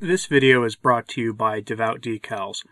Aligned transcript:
This 0.00 0.26
video 0.26 0.62
is 0.62 0.76
brought 0.76 1.08
to 1.08 1.20
you 1.20 1.34
by 1.34 1.58
Devout 1.58 2.00
Decals, 2.00 2.64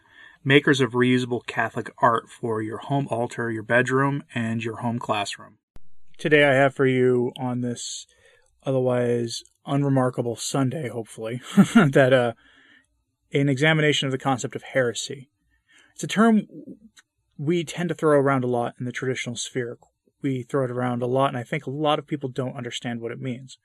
makers 0.44 0.80
of 0.80 0.92
reusable 0.92 1.44
Catholic 1.44 1.90
art 1.98 2.30
for 2.30 2.62
your 2.62 2.78
home 2.78 3.08
altar, 3.10 3.50
your 3.50 3.64
bedroom, 3.64 4.22
and 4.32 4.62
your 4.62 4.76
home 4.76 5.00
classroom. 5.00 5.58
Today 6.18 6.44
I 6.44 6.54
have 6.54 6.76
for 6.76 6.86
you 6.86 7.32
on 7.36 7.62
this 7.62 8.06
otherwise 8.62 9.42
unremarkable 9.66 10.36
Sunday, 10.36 10.88
hopefully, 10.88 11.40
that 11.74 12.12
uh, 12.12 12.34
an 13.32 13.48
examination 13.48 14.06
of 14.06 14.12
the 14.12 14.18
concept 14.18 14.54
of 14.54 14.62
heresy. 14.62 15.28
It's 15.94 16.04
a 16.04 16.06
term 16.06 16.42
we 17.36 17.64
tend 17.64 17.88
to 17.88 17.96
throw 17.96 18.20
around 18.20 18.44
a 18.44 18.46
lot 18.46 18.74
in 18.78 18.86
the 18.86 18.92
traditional 18.92 19.34
sphere. 19.34 19.78
We 20.22 20.44
throw 20.44 20.66
it 20.66 20.70
around 20.70 21.02
a 21.02 21.06
lot, 21.06 21.30
and 21.30 21.36
I 21.36 21.42
think 21.42 21.66
a 21.66 21.70
lot 21.70 21.98
of 21.98 22.06
people 22.06 22.28
don't 22.28 22.56
understand 22.56 23.00
what 23.00 23.10
it 23.10 23.20
means. 23.20 23.58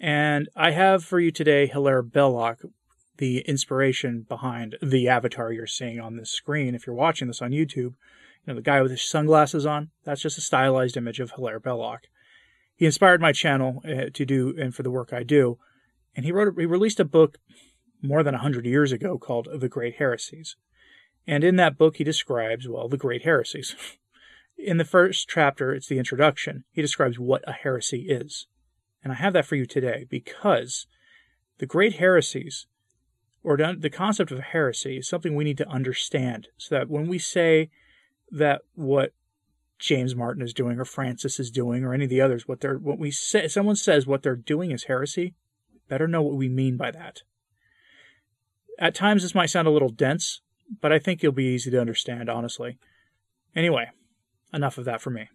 And 0.00 0.48
I 0.54 0.70
have 0.70 1.04
for 1.04 1.18
you 1.18 1.30
today 1.30 1.66
Hilaire 1.66 2.02
Belloc, 2.02 2.60
the 3.16 3.40
inspiration 3.40 4.24
behind 4.28 4.76
the 4.80 5.08
avatar 5.08 5.52
you're 5.52 5.66
seeing 5.66 5.98
on 5.98 6.16
this 6.16 6.30
screen. 6.30 6.74
If 6.74 6.86
you're 6.86 6.94
watching 6.94 7.26
this 7.28 7.42
on 7.42 7.50
YouTube, 7.50 7.76
you 7.76 7.94
know, 8.46 8.54
the 8.54 8.62
guy 8.62 8.80
with 8.80 8.92
his 8.92 9.02
sunglasses 9.02 9.66
on, 9.66 9.90
that's 10.04 10.22
just 10.22 10.38
a 10.38 10.42
stylized 10.42 10.96
image 10.96 11.18
of 11.18 11.32
Hilaire 11.32 11.60
Belloc. 11.60 12.02
He 12.76 12.86
inspired 12.86 13.20
my 13.20 13.32
channel 13.32 13.82
uh, 13.84 14.10
to 14.14 14.24
do 14.24 14.54
and 14.56 14.74
for 14.74 14.84
the 14.84 14.90
work 14.90 15.12
I 15.12 15.24
do. 15.24 15.58
And 16.14 16.24
he 16.24 16.30
wrote, 16.30 16.54
he 16.56 16.66
released 16.66 17.00
a 17.00 17.04
book 17.04 17.38
more 18.00 18.22
than 18.22 18.34
a 18.34 18.38
hundred 18.38 18.66
years 18.66 18.92
ago 18.92 19.18
called 19.18 19.48
The 19.52 19.68
Great 19.68 19.96
Heresies. 19.96 20.54
And 21.28 21.44
in 21.44 21.56
that 21.56 21.76
book, 21.76 21.96
he 21.96 22.04
describes, 22.04 22.66
well, 22.66 22.88
the 22.88 22.96
great 22.96 23.22
heresies. 23.22 23.76
In 24.58 24.78
the 24.78 24.84
first 24.84 25.28
chapter, 25.28 25.74
it's 25.74 25.86
the 25.86 25.98
introduction. 25.98 26.64
He 26.72 26.80
describes 26.80 27.18
what 27.18 27.44
a 27.46 27.52
heresy 27.52 28.06
is. 28.08 28.46
And 29.02 29.12
I 29.12 29.16
have 29.16 29.32
that 29.32 29.46
for 29.46 29.56
you 29.56 29.66
today 29.66 30.06
because 30.08 30.86
the 31.58 31.66
great 31.66 31.96
heresies, 31.96 32.66
or 33.42 33.56
the 33.56 33.90
concept 33.90 34.30
of 34.30 34.40
heresy, 34.40 34.98
is 34.98 35.08
something 35.08 35.34
we 35.34 35.44
need 35.44 35.58
to 35.58 35.68
understand 35.68 36.48
so 36.56 36.74
that 36.74 36.88
when 36.88 37.08
we 37.08 37.18
say 37.18 37.70
that 38.30 38.62
what 38.74 39.12
James 39.78 40.14
Martin 40.14 40.42
is 40.42 40.52
doing 40.52 40.78
or 40.78 40.84
Francis 40.84 41.38
is 41.38 41.50
doing 41.50 41.84
or 41.84 41.94
any 41.94 42.04
of 42.04 42.10
the 42.10 42.20
others, 42.20 42.48
what 42.48 42.60
they're 42.60 42.78
what 42.78 42.98
we 42.98 43.10
say 43.10 43.46
someone 43.48 43.76
says 43.76 44.06
what 44.06 44.22
they're 44.22 44.36
doing 44.36 44.72
is 44.72 44.84
heresy, 44.84 45.34
better 45.88 46.08
know 46.08 46.22
what 46.22 46.36
we 46.36 46.48
mean 46.48 46.76
by 46.76 46.90
that. 46.90 47.22
At 48.78 48.94
times 48.94 49.22
this 49.22 49.34
might 49.34 49.50
sound 49.50 49.68
a 49.68 49.72
little 49.72 49.88
dense, 49.88 50.40
but 50.80 50.92
I 50.92 50.98
think 50.98 51.22
you'll 51.22 51.32
be 51.32 51.44
easy 51.44 51.70
to 51.70 51.80
understand, 51.80 52.28
honestly. 52.28 52.78
Anyway, 53.54 53.90
enough 54.52 54.78
of 54.78 54.84
that 54.84 55.00
for 55.00 55.10
me. 55.10 55.28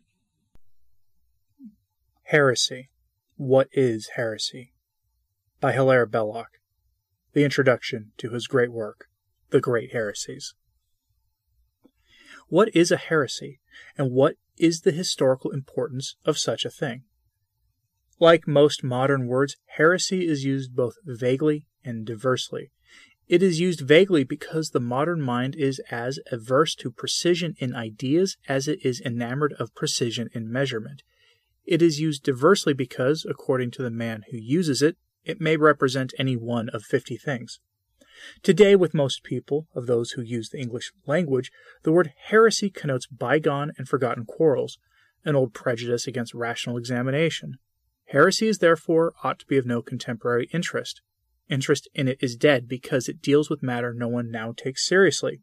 Heresy. 2.24 2.90
What 3.36 3.68
is 3.72 4.12
Heresy? 4.16 4.74
By 5.60 5.72
Hilaire 5.72 6.06
Belloc. 6.06 6.60
The 7.34 7.44
introduction 7.44 8.12
to 8.18 8.30
his 8.30 8.46
great 8.46 8.72
work, 8.72 9.08
The 9.50 9.60
Great 9.60 9.92
Heresies. 9.92 10.54
What 12.48 12.70
is 12.76 12.92
a 12.92 12.98
heresy, 12.98 13.60
and 13.98 14.12
what 14.12 14.36
is 14.60 14.82
the 14.82 14.92
historical 14.92 15.50
importance 15.50 16.16
of 16.24 16.38
such 16.38 16.64
a 16.64 16.70
thing? 16.70 17.06
Like 18.20 18.48
most 18.48 18.84
modern 18.84 19.26
words, 19.26 19.56
heresy 19.66 20.28
is 20.28 20.46
used 20.46 20.76
both 20.76 20.94
vaguely 21.04 21.66
and 21.84 22.06
diversely. 22.06 22.72
It 23.28 23.42
is 23.42 23.60
used 23.60 23.82
vaguely 23.82 24.24
because 24.24 24.70
the 24.70 24.80
modern 24.80 25.22
mind 25.24 25.56
is 25.56 25.82
as 25.90 26.20
averse 26.32 26.76
to 26.76 26.92
precision 26.92 27.56
in 27.58 27.74
ideas 27.74 28.38
as 28.48 28.68
it 28.68 28.86
is 28.86 29.02
enamored 29.02 29.54
of 29.54 29.74
precision 29.74 30.30
in 30.34 30.52
measurement. 30.52 31.02
It 31.66 31.82
is 31.82 32.00
used 32.00 32.24
diversely 32.24 32.74
because, 32.74 33.26
according 33.30 33.72
to 33.72 33.84
the 33.84 33.90
man 33.90 34.24
who 34.32 34.38
uses 34.38 34.82
it, 34.82 34.98
it 35.24 35.40
may 35.40 35.56
represent 35.56 36.14
any 36.20 36.36
one 36.36 36.70
of 36.70 36.84
50 36.84 37.18
things. 37.18 37.60
Today, 38.42 38.76
with 38.76 38.94
most 38.94 39.24
people, 39.24 39.68
of 39.74 39.88
those 39.88 40.12
who 40.12 40.22
use 40.22 40.50
the 40.50 40.60
English 40.60 40.92
language, 41.06 41.52
the 41.84 41.92
word 41.92 42.12
heresy 42.28 42.70
connotes 42.70 43.08
bygone 43.08 43.72
and 43.78 43.88
forgotten 43.88 44.26
quarrels, 44.26 44.78
an 45.26 45.36
old 45.36 45.54
prejudice 45.54 46.06
against 46.06 46.34
rational 46.34 46.78
examination. 46.78 47.58
Heresy 48.08 48.48
is 48.48 48.60
therefore 48.60 49.14
ought 49.24 49.40
to 49.40 49.48
be 49.48 49.58
of 49.58 49.66
no 49.66 49.82
contemporary 49.82 50.50
interest. 50.54 51.02
Interest 51.50 51.88
in 51.94 52.08
it 52.08 52.18
is 52.22 52.36
dead 52.36 52.68
because 52.68 53.08
it 53.08 53.22
deals 53.22 53.50
with 53.50 53.64
matter 53.64 53.94
no 53.94 54.08
one 54.08 54.30
now 54.30 54.54
takes 54.56 54.88
seriously. 54.88 55.42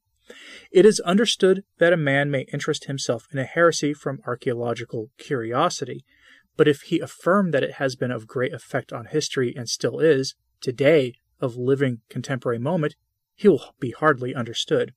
It 0.70 0.84
is 0.84 1.00
understood 1.00 1.64
that 1.78 1.92
a 1.92 1.96
man 1.96 2.30
may 2.30 2.46
interest 2.52 2.84
himself 2.84 3.26
in 3.32 3.38
a 3.38 3.44
heresy 3.44 3.92
from 3.92 4.20
archaeological 4.26 5.10
curiosity, 5.18 6.04
but 6.56 6.68
if 6.68 6.82
he 6.82 7.00
affirm 7.00 7.50
that 7.50 7.62
it 7.62 7.74
has 7.74 7.96
been 7.96 8.10
of 8.10 8.26
great 8.26 8.52
effect 8.52 8.92
on 8.92 9.06
history 9.06 9.54
and 9.56 9.68
still 9.68 9.98
is, 9.98 10.34
today, 10.60 11.14
of 11.40 11.56
living 11.56 12.00
contemporary 12.08 12.58
moment, 12.58 12.96
he 13.34 13.48
will 13.48 13.74
be 13.80 13.92
hardly 13.92 14.34
understood. 14.34 14.92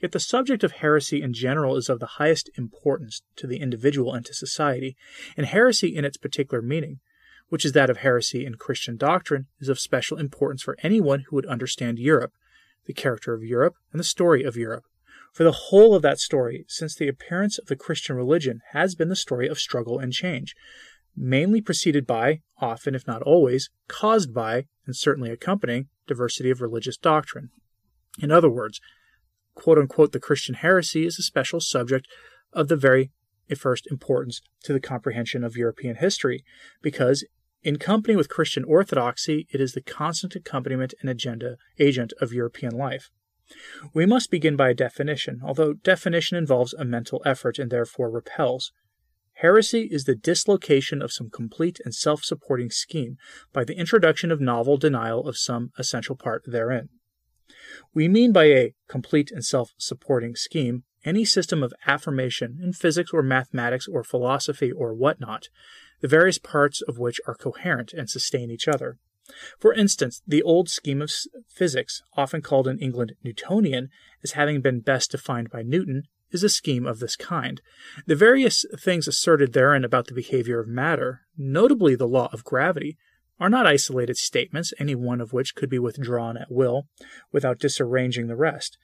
Yet 0.00 0.12
the 0.12 0.20
subject 0.20 0.64
of 0.64 0.72
heresy 0.72 1.22
in 1.22 1.32
general 1.32 1.76
is 1.76 1.88
of 1.88 2.00
the 2.00 2.06
highest 2.18 2.50
importance 2.56 3.22
to 3.36 3.46
the 3.46 3.60
individual 3.60 4.12
and 4.12 4.24
to 4.26 4.34
society, 4.34 4.96
and 5.36 5.46
heresy 5.46 5.94
in 5.94 6.04
its 6.04 6.16
particular 6.16 6.62
meaning, 6.62 7.00
which 7.48 7.64
is 7.64 7.72
that 7.72 7.90
of 7.90 7.98
heresy 7.98 8.44
in 8.44 8.54
Christian 8.54 8.96
doctrine, 8.96 9.46
is 9.60 9.68
of 9.68 9.78
special 9.78 10.18
importance 10.18 10.62
for 10.62 10.76
anyone 10.82 11.20
who 11.20 11.36
would 11.36 11.46
understand 11.46 11.98
Europe, 11.98 12.32
the 12.86 12.92
character 12.92 13.34
of 13.34 13.42
Europe, 13.42 13.74
and 13.92 14.00
the 14.00 14.04
story 14.04 14.42
of 14.42 14.56
Europe. 14.56 14.84
For 15.32 15.42
the 15.42 15.52
whole 15.52 15.94
of 15.94 16.02
that 16.02 16.20
story, 16.20 16.64
since 16.68 16.94
the 16.94 17.08
appearance 17.08 17.58
of 17.58 17.66
the 17.66 17.76
Christian 17.76 18.14
religion, 18.14 18.60
has 18.70 18.94
been 18.94 19.08
the 19.08 19.16
story 19.16 19.48
of 19.48 19.58
struggle 19.58 19.98
and 19.98 20.12
change, 20.12 20.54
mainly 21.16 21.60
preceded 21.60 22.06
by, 22.06 22.40
often 22.60 22.94
if 22.94 23.06
not 23.06 23.22
always, 23.22 23.70
caused 23.88 24.32
by, 24.32 24.66
and 24.86 24.94
certainly 24.94 25.30
accompanying, 25.30 25.88
diversity 26.06 26.50
of 26.50 26.60
religious 26.60 26.96
doctrine. 26.96 27.50
In 28.20 28.30
other 28.30 28.50
words, 28.50 28.80
quote 29.54 29.78
unquote, 29.78 30.12
the 30.12 30.20
Christian 30.20 30.54
heresy 30.54 31.04
is 31.06 31.18
a 31.18 31.22
special 31.22 31.60
subject 31.60 32.06
of 32.52 32.68
the 32.68 32.76
very 32.76 33.10
first 33.58 33.86
importance 33.90 34.40
to 34.62 34.72
the 34.72 34.80
comprehension 34.80 35.44
of 35.44 35.56
European 35.56 35.96
history, 35.96 36.44
because 36.80 37.26
in 37.64 37.78
company 37.78 38.14
with 38.14 38.28
Christian 38.28 38.62
orthodoxy, 38.64 39.46
it 39.50 39.60
is 39.60 39.72
the 39.72 39.80
constant 39.80 40.36
accompaniment 40.36 40.94
and 41.00 41.08
agenda 41.08 41.56
agent 41.78 42.12
of 42.20 42.32
European 42.32 42.76
life. 42.76 43.10
We 43.92 44.06
must 44.06 44.30
begin 44.30 44.56
by 44.56 44.70
a 44.70 44.74
definition, 44.74 45.40
although 45.44 45.74
definition 45.74 46.36
involves 46.36 46.74
a 46.74 46.84
mental 46.84 47.22
effort 47.24 47.58
and 47.58 47.70
therefore 47.70 48.10
repels. 48.10 48.72
Heresy 49.38 49.88
is 49.90 50.04
the 50.04 50.14
dislocation 50.14 51.02
of 51.02 51.12
some 51.12 51.28
complete 51.28 51.80
and 51.84 51.94
self 51.94 52.22
supporting 52.22 52.70
scheme 52.70 53.16
by 53.52 53.64
the 53.64 53.76
introduction 53.76 54.30
of 54.30 54.40
novel 54.40 54.76
denial 54.76 55.26
of 55.26 55.36
some 55.36 55.70
essential 55.78 56.16
part 56.16 56.42
therein. 56.46 56.88
We 57.92 58.08
mean 58.08 58.32
by 58.32 58.44
a 58.44 58.74
complete 58.88 59.30
and 59.30 59.44
self 59.44 59.72
supporting 59.78 60.36
scheme 60.36 60.84
any 61.04 61.24
system 61.24 61.62
of 61.62 61.74
affirmation 61.86 62.58
in 62.62 62.72
physics 62.72 63.10
or 63.12 63.22
mathematics 63.22 63.86
or 63.86 64.02
philosophy 64.02 64.72
or 64.72 64.94
whatnot 64.94 65.48
the 66.04 66.08
various 66.08 66.36
parts 66.36 66.82
of 66.82 66.98
which 66.98 67.18
are 67.26 67.34
coherent 67.34 67.94
and 67.94 68.10
sustain 68.10 68.50
each 68.50 68.68
other. 68.68 68.98
For 69.58 69.72
instance, 69.72 70.20
the 70.26 70.42
old 70.42 70.68
scheme 70.68 71.00
of 71.00 71.10
physics, 71.48 72.02
often 72.14 72.42
called 72.42 72.68
in 72.68 72.78
England 72.78 73.14
Newtonian, 73.24 73.88
as 74.22 74.32
having 74.32 74.60
been 74.60 74.80
best 74.80 75.12
defined 75.12 75.48
by 75.48 75.62
Newton, 75.62 76.02
is 76.30 76.44
a 76.44 76.50
scheme 76.50 76.84
of 76.84 76.98
this 76.98 77.16
kind. 77.16 77.62
The 78.04 78.16
various 78.16 78.66
things 78.78 79.08
asserted 79.08 79.54
therein 79.54 79.82
about 79.82 80.08
the 80.08 80.14
behavior 80.14 80.60
of 80.60 80.68
matter, 80.68 81.22
notably 81.38 81.94
the 81.94 82.06
law 82.06 82.28
of 82.34 82.44
gravity, 82.44 82.98
are 83.40 83.48
not 83.48 83.66
isolated 83.66 84.18
statements, 84.18 84.74
any 84.78 84.94
one 84.94 85.22
of 85.22 85.32
which 85.32 85.54
could 85.54 85.70
be 85.70 85.78
withdrawn 85.78 86.36
at 86.36 86.52
will, 86.52 86.86
without 87.32 87.58
disarranging 87.58 88.26
the 88.26 88.36
rest. 88.36 88.76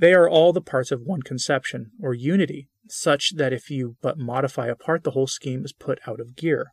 They 0.00 0.14
are 0.14 0.28
all 0.28 0.54
the 0.54 0.62
parts 0.62 0.90
of 0.90 1.02
one 1.02 1.20
conception, 1.20 1.90
or 2.00 2.14
unity, 2.14 2.68
such 2.88 3.34
that 3.36 3.52
if 3.52 3.68
you 3.68 3.96
but 4.00 4.18
modify 4.18 4.68
a 4.68 4.74
part, 4.74 5.04
the 5.04 5.10
whole 5.10 5.26
scheme 5.26 5.62
is 5.62 5.74
put 5.74 6.00
out 6.06 6.20
of 6.20 6.36
gear. 6.36 6.72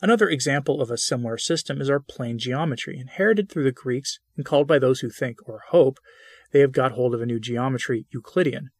Another 0.00 0.26
example 0.30 0.80
of 0.80 0.90
a 0.90 0.96
similar 0.96 1.36
system 1.36 1.82
is 1.82 1.90
our 1.90 2.00
plane 2.00 2.38
geometry, 2.38 2.98
inherited 2.98 3.50
through 3.50 3.64
the 3.64 3.72
Greeks 3.72 4.20
and 4.36 4.46
called 4.46 4.66
by 4.66 4.78
those 4.78 5.00
who 5.00 5.10
think 5.10 5.46
or 5.46 5.60
hope 5.68 5.98
they 6.52 6.60
have 6.60 6.72
got 6.72 6.92
hold 6.92 7.14
of 7.14 7.20
a 7.20 7.26
new 7.26 7.38
geometry, 7.38 8.06
Euclidean. 8.10 8.70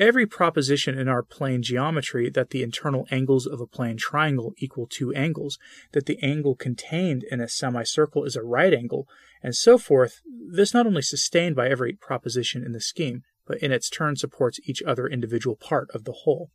Every 0.00 0.24
proposition 0.24 0.98
in 0.98 1.08
our 1.08 1.22
plane 1.22 1.62
geometry 1.62 2.30
that 2.30 2.50
the 2.50 2.62
internal 2.62 3.06
angles 3.10 3.46
of 3.46 3.60
a 3.60 3.66
plane 3.66 3.98
triangle 3.98 4.54
equal 4.56 4.86
two 4.86 5.12
angles, 5.12 5.58
that 5.92 6.06
the 6.06 6.18
angle 6.22 6.56
contained 6.56 7.22
in 7.30 7.38
a 7.38 7.48
semicircle 7.48 8.24
is 8.24 8.34
a 8.34 8.42
right 8.42 8.72
angle, 8.72 9.06
and 9.42 9.54
so 9.54 9.76
forth, 9.76 10.22
this 10.26 10.72
not 10.72 10.86
only 10.86 11.02
sustained 11.02 11.54
by 11.54 11.68
every 11.68 11.92
proposition 11.92 12.64
in 12.64 12.72
the 12.72 12.80
scheme, 12.80 13.24
but 13.46 13.58
in 13.58 13.72
its 13.72 13.90
turn 13.90 14.16
supports 14.16 14.58
each 14.64 14.82
other 14.84 15.06
individual 15.06 15.54
part 15.54 15.90
of 15.92 16.04
the 16.04 16.12
whole. 16.24 16.50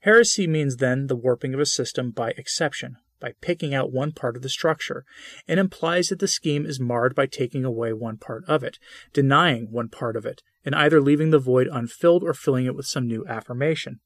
Heresy 0.00 0.46
means 0.46 0.76
then 0.76 1.06
the 1.06 1.16
warping 1.16 1.54
of 1.54 1.60
a 1.60 1.66
system 1.66 2.10
by 2.10 2.32
exception, 2.32 2.96
by 3.20 3.32
picking 3.40 3.72
out 3.72 3.90
one 3.90 4.12
part 4.12 4.36
of 4.36 4.42
the 4.42 4.50
structure, 4.50 5.06
and 5.48 5.58
implies 5.58 6.08
that 6.08 6.18
the 6.18 6.28
scheme 6.28 6.66
is 6.66 6.78
marred 6.78 7.14
by 7.14 7.24
taking 7.24 7.64
away 7.64 7.94
one 7.94 8.18
part 8.18 8.44
of 8.46 8.62
it, 8.62 8.78
denying 9.14 9.70
one 9.70 9.88
part 9.88 10.14
of 10.14 10.26
it, 10.26 10.42
and 10.66 10.74
either 10.74 11.00
leaving 11.00 11.30
the 11.30 11.38
void 11.38 11.68
unfilled 11.72 12.22
or 12.22 12.34
filling 12.34 12.66
it 12.66 12.74
with 12.74 12.86
some 12.86 13.06
new 13.06 13.24
affirmation. 13.26 14.00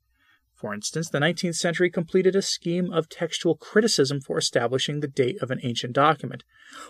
For 0.55 0.75
instance, 0.75 1.09
the 1.09 1.19
19th 1.19 1.57
century 1.57 1.91
completed 1.91 2.37
a 2.37 2.43
scheme 2.43 2.93
of 2.93 3.09
textual 3.09 3.57
criticism 3.57 4.21
for 4.21 4.37
establishing 4.37 5.01
the 5.01 5.09
date 5.09 5.41
of 5.41 5.51
an 5.51 5.59
ancient 5.63 5.95
document. 5.95 6.45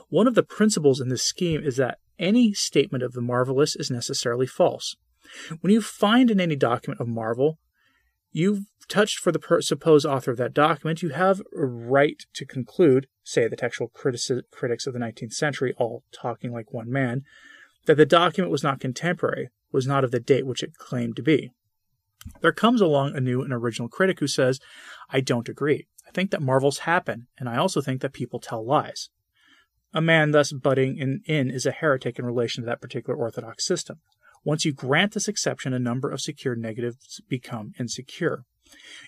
One 0.08 0.26
of 0.26 0.34
the 0.34 0.43
principles 0.43 1.00
in 1.00 1.08
this 1.08 1.22
scheme 1.22 1.62
is 1.62 1.76
that 1.76 1.99
any 2.19 2.52
statement 2.52 3.05
of 3.05 3.12
the 3.12 3.20
marvelous 3.20 3.76
is 3.76 3.88
necessarily 3.88 4.46
false. 4.46 4.96
When 5.61 5.73
you 5.73 5.81
find 5.81 6.32
in 6.32 6.40
any 6.40 6.56
document 6.56 7.00
of 7.00 7.06
marvel, 7.06 7.58
you've 8.32 8.64
touched 8.88 9.20
for 9.20 9.31
the 9.31 9.61
supposed 9.61 10.05
author 10.05 10.32
of 10.32 10.37
that 10.38 10.52
document, 10.52 11.02
you 11.02 11.11
have 11.11 11.40
a 11.56 11.64
right 11.64 12.25
to 12.34 12.44
conclude, 12.44 13.06
say 13.23 13.46
the 13.46 13.55
textual 13.55 13.88
critics 13.88 14.28
of 14.28 14.93
the 14.93 14.99
19th 14.99 15.32
century, 15.32 15.75
all 15.78 16.02
talking 16.12 16.52
like 16.52 16.73
one 16.73 16.90
man, 16.90 17.23
that 17.87 17.96
the 17.96 18.05
document 18.05 18.50
was 18.50 18.64
not 18.64 18.81
contemporary, 18.81 19.49
was 19.72 19.87
not 19.87 20.05
of 20.05 20.11
the 20.11 20.20
date 20.20 20.46
which 20.46 20.62
it 20.62 20.76
claimed 20.76 21.17
to 21.17 21.22
be. 21.22 21.50
There 22.43 22.52
comes 22.52 22.81
along 22.81 23.14
a 23.14 23.20
new 23.20 23.43
and 23.43 23.52
original 23.52 23.88
critic 23.88 24.20
who 24.20 24.26
says, 24.26 24.61
I 25.08 25.20
don't 25.20 25.49
agree. 25.49 25.87
I 26.06 26.11
think 26.11 26.31
that 26.31 26.43
marvels 26.43 26.81
happen, 26.81 27.28
and 27.38 27.49
I 27.49 27.56
also 27.56 27.81
think 27.81 28.00
that 28.02 28.12
people 28.12 28.40
tell 28.40 28.64
lies. 28.64 29.08
A 29.93 30.00
man 30.00 30.31
thus 30.31 30.52
butting 30.52 30.99
in, 30.99 31.22
in 31.26 31.50
is 31.50 31.67
a 31.67 31.72
heretic 31.72 32.19
in 32.19 32.25
relation 32.25 32.62
to 32.62 32.67
that 32.67 32.81
particular 32.81 33.19
orthodox 33.19 33.67
system. 33.67 34.00
Once 34.44 34.64
you 34.64 34.72
grant 34.72 35.12
this 35.12 35.28
exception, 35.28 35.73
a 35.73 35.78
number 35.78 36.11
of 36.11 36.20
secure 36.20 36.55
negatives 36.55 37.20
become 37.28 37.73
insecure. 37.78 38.44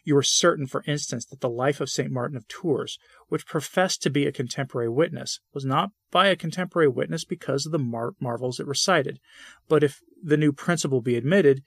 You 0.05 0.17
are 0.17 0.25
certain, 0.25 0.67
for 0.67 0.82
instance, 0.87 1.25
that 1.26 1.41
the 1.41 1.49
life 1.49 1.81
of 1.81 1.88
St. 1.88 2.11
Martin 2.11 2.37
of 2.37 2.49
Tours, 2.49 2.99
which 3.29 3.47
professed 3.47 4.03
to 4.03 4.11
be 4.11 4.26
a 4.26 4.32
contemporary 4.32 4.88
witness, 4.88 5.38
was 5.55 5.65
not 5.65 5.91
by 6.11 6.26
a 6.26 6.37
contemporary 6.37 6.88
witness 6.88 7.25
because 7.25 7.65
of 7.65 7.73
the 7.73 7.79
mar- 7.79 8.15
marvels 8.20 8.58
it 8.58 8.67
recited. 8.67 9.20
But 9.69 9.85
if 9.85 10.00
the 10.23 10.37
new 10.37 10.53
principle 10.53 11.01
be 11.01 11.17
admitted, 11.17 11.63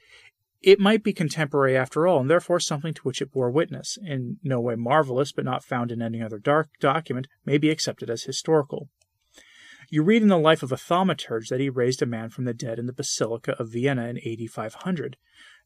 it 0.62 0.80
might 0.80 1.04
be 1.04 1.14
contemporary 1.14 1.78
after 1.78 2.08
all, 2.08 2.20
and 2.20 2.30
therefore 2.30 2.60
something 2.60 2.94
to 2.94 3.02
which 3.02 3.22
it 3.22 3.32
bore 3.32 3.52
witness, 3.52 3.98
in 4.04 4.38
no 4.44 4.60
way 4.60 4.76
marvelous, 4.76 5.32
but 5.32 5.46
not 5.46 5.64
found 5.64 5.92
in 5.92 6.02
any 6.02 6.22
other 6.22 6.40
dark 6.40 6.70
document, 6.80 7.28
may 7.46 7.58
be 7.58 7.70
accepted 7.70 8.10
as 8.10 8.24
historical. 8.24 8.90
You 9.90 10.02
read 10.02 10.24
in 10.24 10.30
the 10.30 10.40
life 10.40 10.64
of 10.64 10.72
a 10.72 10.78
thaumaturge 10.78 11.50
that 11.50 11.60
he 11.60 11.70
raised 11.70 12.02
a 12.02 12.08
man 12.08 12.30
from 12.30 12.46
the 12.46 12.54
dead 12.54 12.80
in 12.80 12.88
the 12.88 12.94
Basilica 12.94 13.52
of 13.60 13.70
Vienna 13.70 14.08
in 14.08 14.18
AD 14.18 14.50
500. 14.50 15.18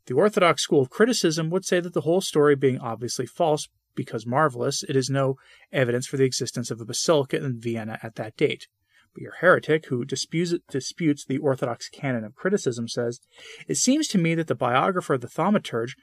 The 0.07 0.13
Orthodox 0.13 0.63
school 0.63 0.81
of 0.81 0.89
criticism 0.89 1.49
would 1.49 1.63
say 1.63 1.79
that 1.79 1.93
the 1.93 2.01
whole 2.01 2.19
story 2.19 2.55
being 2.55 2.79
obviously 2.79 3.25
false 3.25 3.69
because 3.95 4.25
marvelous, 4.25 4.83
it 4.83 4.95
is 4.95 5.09
no 5.09 5.37
evidence 5.71 6.07
for 6.07 6.17
the 6.17 6.23
existence 6.23 6.71
of 6.71 6.81
a 6.81 6.85
basilica 6.85 7.37
in 7.37 7.59
Vienna 7.59 7.99
at 8.03 8.15
that 8.15 8.35
date. 8.35 8.67
Your 9.19 9.33
heretic, 9.41 9.87
who 9.87 10.05
disputes, 10.05 10.53
disputes 10.69 11.25
the 11.25 11.39
orthodox 11.39 11.89
canon 11.89 12.23
of 12.23 12.35
criticism, 12.35 12.87
says, 12.87 13.19
It 13.67 13.75
seems 13.75 14.07
to 14.09 14.17
me 14.17 14.33
that 14.35 14.47
the 14.47 14.55
biographer 14.55 15.15
of 15.15 15.21
the 15.21 15.27
thaumaturge 15.27 15.95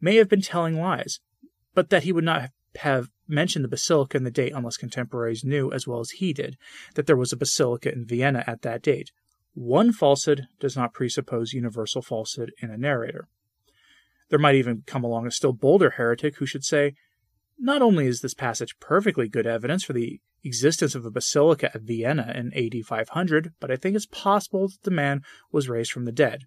may 0.00 0.16
have 0.16 0.28
been 0.28 0.40
telling 0.40 0.80
lies, 0.80 1.20
but 1.74 1.90
that 1.90 2.04
he 2.04 2.12
would 2.12 2.24
not 2.24 2.48
have 2.76 3.10
mentioned 3.28 3.62
the 3.62 3.68
basilica 3.68 4.16
and 4.16 4.24
the 4.24 4.30
date 4.30 4.54
unless 4.54 4.78
contemporaries 4.78 5.44
knew, 5.44 5.70
as 5.70 5.86
well 5.86 6.00
as 6.00 6.12
he 6.12 6.32
did, 6.32 6.56
that 6.94 7.06
there 7.06 7.16
was 7.16 7.30
a 7.30 7.36
basilica 7.36 7.92
in 7.92 8.06
Vienna 8.06 8.42
at 8.46 8.62
that 8.62 8.80
date. 8.80 9.10
One 9.52 9.92
falsehood 9.92 10.46
does 10.58 10.74
not 10.74 10.94
presuppose 10.94 11.52
universal 11.52 12.00
falsehood 12.00 12.52
in 12.62 12.70
a 12.70 12.78
narrator. 12.78 13.28
There 14.30 14.38
might 14.38 14.54
even 14.54 14.82
come 14.86 15.04
along 15.04 15.26
a 15.26 15.30
still 15.30 15.52
bolder 15.52 15.90
heretic 15.90 16.36
who 16.36 16.46
should 16.46 16.64
say, 16.64 16.94
Not 17.58 17.82
only 17.82 18.06
is 18.06 18.22
this 18.22 18.32
passage 18.32 18.78
perfectly 18.80 19.28
good 19.28 19.46
evidence 19.46 19.84
for 19.84 19.92
the 19.92 20.20
existence 20.44 20.94
of 20.94 21.04
a 21.04 21.10
basilica 21.10 21.70
at 21.74 21.82
Vienna 21.82 22.32
in 22.34 22.52
AD 22.54 22.84
500, 22.84 23.52
but 23.60 23.70
I 23.70 23.76
think 23.76 23.96
it's 23.96 24.06
possible 24.06 24.68
that 24.68 24.82
the 24.82 24.90
man 24.90 25.22
was 25.50 25.68
raised 25.68 25.92
from 25.92 26.04
the 26.04 26.12
dead. 26.12 26.44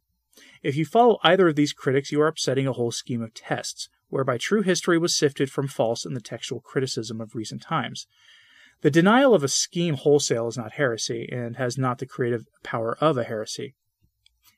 If 0.61 0.75
you 0.75 0.85
follow 0.85 1.17
either 1.23 1.47
of 1.47 1.55
these 1.55 1.73
critics, 1.73 2.11
you 2.11 2.21
are 2.21 2.27
upsetting 2.27 2.67
a 2.67 2.73
whole 2.73 2.91
scheme 2.91 3.21
of 3.21 3.33
tests, 3.33 3.87
whereby 4.09 4.37
true 4.37 4.61
history 4.61 4.97
was 4.97 5.15
sifted 5.15 5.49
from 5.49 5.67
false 5.67 6.05
in 6.05 6.13
the 6.13 6.21
textual 6.21 6.61
criticism 6.61 7.21
of 7.21 7.35
recent 7.35 7.61
times. 7.61 8.07
The 8.81 8.91
denial 8.91 9.33
of 9.33 9.43
a 9.43 9.47
scheme 9.47 9.95
wholesale 9.95 10.47
is 10.47 10.57
not 10.57 10.73
heresy, 10.73 11.29
and 11.31 11.55
has 11.55 11.77
not 11.77 11.99
the 11.99 12.05
creative 12.05 12.45
power 12.63 12.97
of 12.99 13.17
a 13.17 13.23
heresy. 13.23 13.75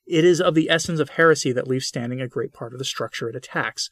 It 0.07 0.24
is 0.24 0.39
of 0.39 0.56
the 0.56 0.69
essence 0.69 1.00
of 1.00 1.09
heresy 1.09 1.51
that 1.51 1.68
leaves 1.68 1.88
standing 1.88 2.21
a 2.21 2.27
great 2.27 2.54
part 2.54 2.74
of 2.74 2.80
the 2.80 2.86
structure 2.86 3.30
it 3.30 3.36
attacks. 3.36 3.89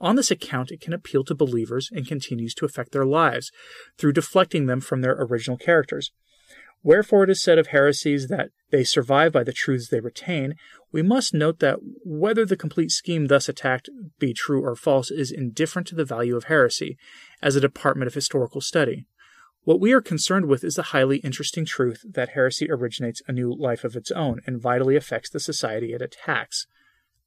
On 0.00 0.16
this 0.16 0.30
account, 0.30 0.72
it 0.72 0.80
can 0.80 0.92
appeal 0.92 1.24
to 1.24 1.34
believers 1.34 1.88
and 1.92 2.06
continues 2.06 2.54
to 2.54 2.64
affect 2.64 2.92
their 2.92 3.06
lives 3.06 3.52
through 3.96 4.12
deflecting 4.12 4.66
them 4.66 4.80
from 4.80 5.02
their 5.02 5.16
original 5.18 5.56
characters. 5.56 6.10
Wherefore 6.84 7.22
it 7.24 7.30
is 7.30 7.40
said 7.40 7.58
of 7.58 7.68
heresies 7.68 8.26
that 8.26 8.50
they 8.70 8.82
survive 8.82 9.32
by 9.32 9.44
the 9.44 9.52
truths 9.52 9.88
they 9.88 10.00
retain, 10.00 10.56
we 10.90 11.00
must 11.00 11.32
note 11.32 11.60
that 11.60 11.78
whether 12.04 12.44
the 12.44 12.56
complete 12.56 12.90
scheme 12.90 13.28
thus 13.28 13.48
attacked 13.48 13.88
be 14.18 14.34
true 14.34 14.64
or 14.64 14.74
false 14.74 15.10
is 15.10 15.30
indifferent 15.30 15.86
to 15.88 15.94
the 15.94 16.04
value 16.04 16.36
of 16.36 16.44
heresy 16.44 16.98
as 17.40 17.54
a 17.54 17.60
department 17.60 18.08
of 18.08 18.14
historical 18.14 18.60
study. 18.60 19.06
What 19.64 19.80
we 19.80 19.92
are 19.92 20.00
concerned 20.00 20.46
with 20.46 20.64
is 20.64 20.74
the 20.74 20.90
highly 20.90 21.18
interesting 21.18 21.64
truth 21.64 22.04
that 22.04 22.30
heresy 22.30 22.68
originates 22.68 23.22
a 23.28 23.32
new 23.32 23.54
life 23.54 23.84
of 23.84 23.94
its 23.94 24.10
own 24.10 24.40
and 24.44 24.60
vitally 24.60 24.96
affects 24.96 25.30
the 25.30 25.38
society 25.38 25.92
it 25.92 26.02
attacks. 26.02 26.66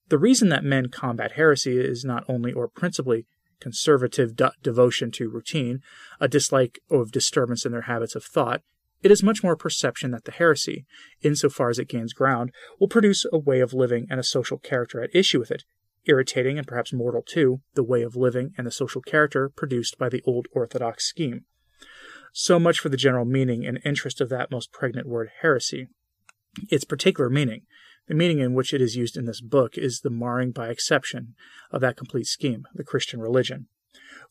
The 0.09 0.17
reason 0.17 0.49
that 0.49 0.65
men 0.65 0.89
combat 0.89 1.33
heresy 1.33 1.79
is 1.79 2.03
not 2.03 2.25
only 2.27 2.51
or 2.51 2.67
principally 2.67 3.25
conservative 3.61 4.35
de- 4.35 4.51
devotion 4.61 5.11
to 5.11 5.29
routine, 5.29 5.79
a 6.19 6.27
dislike 6.27 6.79
of 6.91 7.13
disturbance 7.13 7.65
in 7.65 7.71
their 7.71 7.83
habits 7.83 8.15
of 8.15 8.25
thought. 8.25 8.61
It 9.01 9.11
is 9.11 9.23
much 9.23 9.41
more 9.41 9.55
perception 9.55 10.11
that 10.11 10.25
the 10.25 10.33
heresy, 10.33 10.85
insofar 11.21 11.69
as 11.69 11.79
it 11.79 11.87
gains 11.87 12.11
ground, 12.11 12.51
will 12.81 12.89
produce 12.89 13.25
a 13.31 13.37
way 13.37 13.61
of 13.61 13.73
living 13.73 14.07
and 14.09 14.19
a 14.19 14.23
social 14.23 14.57
character 14.57 15.01
at 15.01 15.15
issue 15.15 15.39
with 15.39 15.51
it, 15.51 15.63
irritating 16.03 16.57
and 16.57 16.67
perhaps 16.67 16.91
mortal 16.91 17.21
too, 17.21 17.61
the 17.75 17.83
way 17.83 18.01
of 18.01 18.17
living 18.17 18.53
and 18.57 18.67
the 18.67 18.71
social 18.71 19.01
character 19.01 19.47
produced 19.47 19.97
by 19.97 20.09
the 20.09 20.21
old 20.25 20.47
orthodox 20.51 21.05
scheme. 21.05 21.45
So 22.37 22.59
much 22.59 22.81
for 22.81 22.89
the 22.89 22.97
general 22.97 23.23
meaning 23.23 23.65
and 23.65 23.79
interest 23.85 24.19
of 24.19 24.27
that 24.27 24.51
most 24.51 24.73
pregnant 24.73 25.07
word, 25.07 25.29
heresy. 25.39 25.87
Its 26.69 26.83
particular 26.83 27.29
meaning, 27.29 27.61
the 28.09 28.13
meaning 28.13 28.39
in 28.39 28.53
which 28.53 28.73
it 28.73 28.81
is 28.81 28.97
used 28.97 29.15
in 29.15 29.23
this 29.23 29.39
book, 29.39 29.77
is 29.77 30.01
the 30.01 30.09
marring 30.09 30.51
by 30.51 30.67
exception 30.67 31.35
of 31.71 31.79
that 31.79 31.95
complete 31.95 32.27
scheme, 32.27 32.67
the 32.73 32.83
Christian 32.83 33.21
religion. 33.21 33.67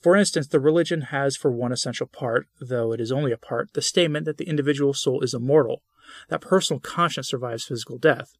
For 0.02 0.16
instance, 0.16 0.48
the 0.48 0.60
religion 0.60 1.00
has 1.00 1.34
for 1.34 1.50
one 1.50 1.72
essential 1.72 2.06
part, 2.06 2.46
though 2.60 2.92
it 2.92 3.00
is 3.00 3.10
only 3.10 3.32
a 3.32 3.38
part, 3.38 3.72
the 3.72 3.80
statement 3.80 4.26
that 4.26 4.36
the 4.36 4.50
individual 4.50 4.92
soul 4.92 5.22
is 5.22 5.32
immortal, 5.32 5.82
that 6.28 6.42
personal 6.42 6.80
conscience 6.80 7.28
survives 7.28 7.64
physical 7.64 7.96
death. 7.96 8.32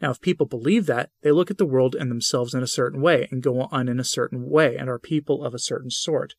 Now, 0.00 0.12
if 0.12 0.22
people 0.22 0.46
believe 0.46 0.86
that, 0.86 1.10
they 1.20 1.30
look 1.30 1.50
at 1.50 1.58
the 1.58 1.66
world 1.66 1.94
and 1.94 2.10
themselves 2.10 2.54
in 2.54 2.62
a 2.62 2.66
certain 2.66 3.02
way 3.02 3.28
and 3.30 3.42
go 3.42 3.68
on 3.70 3.86
in 3.86 4.00
a 4.00 4.04
certain 4.04 4.48
way 4.48 4.78
and 4.78 4.88
are 4.88 4.98
people 4.98 5.44
of 5.44 5.52
a 5.52 5.58
certain 5.58 5.90
sort. 5.90 6.36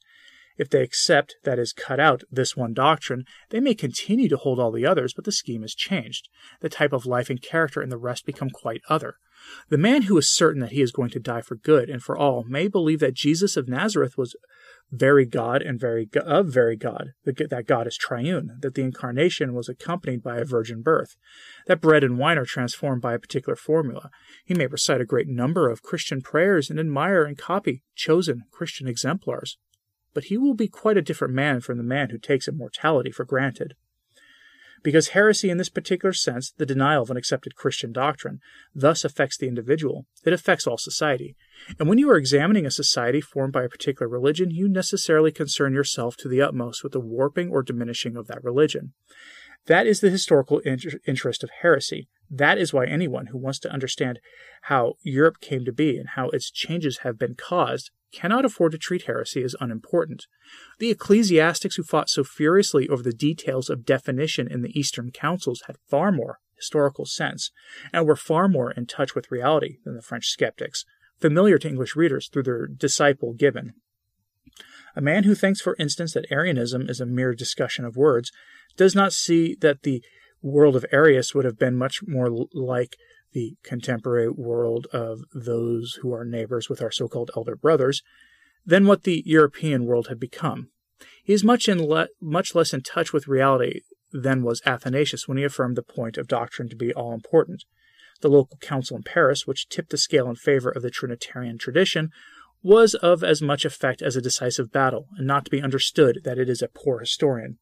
If 0.57 0.69
they 0.69 0.81
accept, 0.81 1.35
that 1.43 1.59
is, 1.59 1.73
cut 1.73 1.99
out, 1.99 2.23
this 2.31 2.55
one 2.55 2.73
doctrine, 2.73 3.25
they 3.49 3.59
may 3.59 3.73
continue 3.73 4.29
to 4.29 4.37
hold 4.37 4.59
all 4.59 4.71
the 4.71 4.85
others, 4.85 5.13
but 5.13 5.25
the 5.25 5.31
scheme 5.31 5.63
is 5.63 5.75
changed. 5.75 6.29
The 6.59 6.69
type 6.69 6.93
of 6.93 7.05
life 7.05 7.29
and 7.29 7.41
character 7.41 7.81
in 7.81 7.89
the 7.89 7.97
rest 7.97 8.25
become 8.25 8.49
quite 8.49 8.81
other. 8.89 9.15
The 9.69 9.77
man 9.77 10.03
who 10.03 10.17
is 10.19 10.29
certain 10.29 10.61
that 10.61 10.71
he 10.71 10.81
is 10.81 10.91
going 10.91 11.09
to 11.11 11.19
die 11.19 11.41
for 11.41 11.55
good 11.55 11.89
and 11.89 12.03
for 12.03 12.15
all 12.15 12.43
may 12.43 12.67
believe 12.67 12.99
that 12.99 13.15
Jesus 13.15 13.57
of 13.57 13.67
Nazareth 13.67 14.15
was 14.15 14.35
very 14.91 15.25
God 15.25 15.63
and 15.63 15.79
very 15.79 16.07
of 16.15 16.47
very 16.47 16.75
God, 16.75 17.13
that 17.23 17.65
God 17.65 17.87
is 17.87 17.97
triune, 17.97 18.57
that 18.59 18.75
the 18.75 18.83
incarnation 18.83 19.55
was 19.55 19.67
accompanied 19.67 20.21
by 20.21 20.37
a 20.37 20.45
virgin 20.45 20.83
birth, 20.83 21.15
that 21.65 21.81
bread 21.81 22.03
and 22.03 22.19
wine 22.19 22.37
are 22.37 22.45
transformed 22.45 23.01
by 23.01 23.13
a 23.13 23.19
particular 23.19 23.55
formula. 23.55 24.11
He 24.45 24.53
may 24.53 24.67
recite 24.67 25.01
a 25.01 25.05
great 25.05 25.27
number 25.27 25.69
of 25.69 25.81
Christian 25.81 26.21
prayers 26.21 26.69
and 26.69 26.79
admire 26.79 27.23
and 27.23 27.37
copy 27.37 27.83
chosen 27.95 28.43
Christian 28.51 28.87
exemplars 28.87 29.57
but 30.13 30.25
he 30.25 30.37
will 30.37 30.53
be 30.53 30.67
quite 30.67 30.97
a 30.97 31.01
different 31.01 31.33
man 31.33 31.61
from 31.61 31.77
the 31.77 31.83
man 31.83 32.09
who 32.09 32.17
takes 32.17 32.47
immortality 32.47 33.11
for 33.11 33.25
granted. 33.25 33.75
Because 34.83 35.09
heresy, 35.09 35.49
in 35.49 35.57
this 35.57 35.69
particular 35.69 36.11
sense, 36.11 36.51
the 36.51 36.65
denial 36.65 37.03
of 37.03 37.11
an 37.11 37.17
accepted 37.17 37.55
Christian 37.55 37.91
doctrine, 37.91 38.39
thus 38.73 39.05
affects 39.05 39.37
the 39.37 39.47
individual, 39.47 40.07
it 40.25 40.33
affects 40.33 40.65
all 40.65 40.77
society. 40.77 41.35
And 41.77 41.87
when 41.87 41.99
you 41.99 42.09
are 42.09 42.17
examining 42.17 42.65
a 42.65 42.71
society 42.71 43.21
formed 43.21 43.53
by 43.53 43.63
a 43.63 43.69
particular 43.69 44.09
religion, 44.09 44.49
you 44.49 44.67
necessarily 44.67 45.31
concern 45.31 45.73
yourself 45.73 46.17
to 46.17 46.27
the 46.27 46.41
utmost 46.41 46.83
with 46.83 46.93
the 46.93 46.99
warping 46.99 47.51
or 47.51 47.61
diminishing 47.61 48.15
of 48.15 48.27
that 48.27 48.43
religion. 48.43 48.93
That 49.67 49.85
is 49.85 49.99
the 49.99 50.09
historical 50.09 50.59
inter- 50.59 50.99
interest 51.05 51.43
of 51.43 51.51
heresy. 51.61 52.07
That 52.29 52.57
is 52.57 52.73
why 52.73 52.85
anyone 52.85 53.27
who 53.27 53.37
wants 53.37 53.59
to 53.59 53.71
understand 53.71 54.19
how 54.63 54.95
Europe 55.03 55.39
came 55.41 55.63
to 55.65 55.71
be 55.71 55.97
and 55.97 56.09
how 56.15 56.29
its 56.29 56.49
changes 56.49 56.99
have 56.99 57.19
been 57.19 57.35
caused 57.35 57.91
cannot 58.11 58.45
afford 58.45 58.71
to 58.73 58.77
treat 58.77 59.03
heresy 59.03 59.43
as 59.43 59.55
unimportant. 59.59 60.25
The 60.79 60.89
ecclesiastics 60.89 61.75
who 61.75 61.83
fought 61.83 62.09
so 62.09 62.23
furiously 62.23 62.87
over 62.89 63.03
the 63.03 63.13
details 63.13 63.69
of 63.69 63.85
definition 63.85 64.47
in 64.51 64.61
the 64.61 64.77
Eastern 64.77 65.11
councils 65.11 65.63
had 65.67 65.77
far 65.89 66.11
more 66.11 66.39
historical 66.55 67.05
sense 67.05 67.51
and 67.91 68.05
were 68.05 68.15
far 68.15 68.47
more 68.47 68.71
in 68.71 68.85
touch 68.85 69.15
with 69.15 69.31
reality 69.31 69.77
than 69.83 69.95
the 69.95 70.01
French 70.01 70.27
skeptics, 70.27 70.85
familiar 71.19 71.57
to 71.57 71.67
English 71.67 71.95
readers 71.95 72.29
through 72.29 72.43
their 72.43 72.67
disciple 72.67 73.33
Gibbon. 73.33 73.73
A 74.95 75.01
man 75.01 75.23
who 75.23 75.33
thinks, 75.33 75.61
for 75.61 75.75
instance, 75.79 76.13
that 76.13 76.31
Arianism 76.31 76.89
is 76.89 76.99
a 76.99 77.05
mere 77.05 77.33
discussion 77.33 77.85
of 77.85 77.95
words 77.95 78.31
does 78.77 78.93
not 78.93 79.13
see 79.13 79.55
that 79.61 79.83
the 79.83 80.03
world 80.41 80.75
of 80.75 80.85
Arius 80.91 81.33
would 81.33 81.45
have 81.45 81.57
been 81.57 81.75
much 81.75 82.01
more 82.05 82.29
like 82.53 82.95
the 83.33 83.55
contemporary 83.63 84.29
world 84.29 84.87
of 84.91 85.21
those 85.33 85.99
who 86.01 86.13
are 86.13 86.25
neighbors 86.25 86.69
with 86.69 86.81
our 86.81 86.91
so 86.91 87.07
called 87.07 87.31
elder 87.35 87.55
brothers, 87.55 88.01
than 88.65 88.85
what 88.85 89.03
the 89.03 89.23
European 89.25 89.85
world 89.85 90.07
had 90.07 90.19
become. 90.19 90.69
He 91.23 91.33
is 91.33 91.43
much, 91.43 91.67
le- 91.67 92.09
much 92.19 92.55
less 92.55 92.73
in 92.73 92.81
touch 92.81 93.13
with 93.13 93.27
reality 93.27 93.81
than 94.11 94.43
was 94.43 94.61
Athanasius 94.65 95.27
when 95.27 95.37
he 95.37 95.43
affirmed 95.43 95.75
the 95.75 95.83
point 95.83 96.17
of 96.17 96.27
doctrine 96.27 96.69
to 96.69 96.75
be 96.75 96.93
all 96.93 97.13
important. 97.13 97.63
The 98.21 98.29
local 98.29 98.57
council 98.57 98.97
in 98.97 99.03
Paris, 99.03 99.47
which 99.47 99.69
tipped 99.69 99.89
the 99.89 99.97
scale 99.97 100.29
in 100.29 100.35
favor 100.35 100.69
of 100.69 100.83
the 100.83 100.91
Trinitarian 100.91 101.57
tradition, 101.57 102.11
was 102.61 102.93
of 102.95 103.23
as 103.23 103.41
much 103.41 103.65
effect 103.65 104.01
as 104.01 104.15
a 104.15 104.21
decisive 104.21 104.71
battle, 104.71 105.07
and 105.17 105.25
not 105.25 105.45
to 105.45 105.51
be 105.51 105.61
understood 105.61 106.19
that 106.23 106.37
it 106.37 106.49
is 106.49 106.61
a 106.61 106.67
poor 106.67 106.99
historian. 106.99 107.57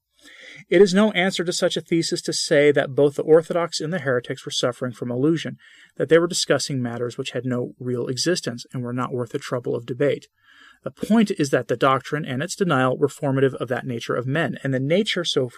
It 0.70 0.82
is 0.82 0.94
no 0.94 1.12
answer 1.12 1.44
to 1.44 1.54
such 1.54 1.78
a 1.78 1.82
thesis 1.82 2.22
to 2.24 2.34
say 2.34 2.72
that 2.72 2.94
both 2.94 3.16
the 3.16 3.24
Orthodox 3.24 3.80
and 3.80 3.94
the 3.94 4.00
heretics 4.00 4.46
were 4.46 4.52
suffering 4.52 4.92
from 4.92 5.12
illusion, 5.12 5.58
that 5.96 6.10
they 6.10 6.20
were 6.20 6.28
discussing 6.28 6.82
matters 6.82 7.18
which 7.18 7.32
had 7.32 7.46
no 7.46 7.74
real 7.80 8.08
existence 8.08 8.66
and 8.74 8.84
were 8.84 8.94
not 8.94 9.14
worth 9.14 9.32
the 9.32 9.40
trouble 9.40 9.76
of 9.76 9.86
debate. 9.86 10.28
The 10.84 10.92
point 10.92 11.32
is 11.32 11.50
that 11.50 11.68
the 11.68 11.76
doctrine 11.76 12.26
and 12.26 12.42
its 12.42 12.56
denial 12.56 12.98
were 12.98 13.10
formative 13.10 13.54
of 13.56 13.68
that 13.68 13.86
nature 13.86 14.16
of 14.16 14.28
men, 14.28 14.58
and 14.64 14.74
the 14.74 14.80
nature 14.80 15.26
so 15.26 15.50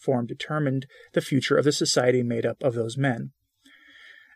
formed 0.00 0.28
determined 0.28 0.86
the 1.12 1.20
future 1.20 1.56
of 1.56 1.64
the 1.64 1.72
society 1.72 2.22
made 2.22 2.46
up 2.46 2.62
of 2.62 2.74
those 2.74 2.96
men. 2.96 3.32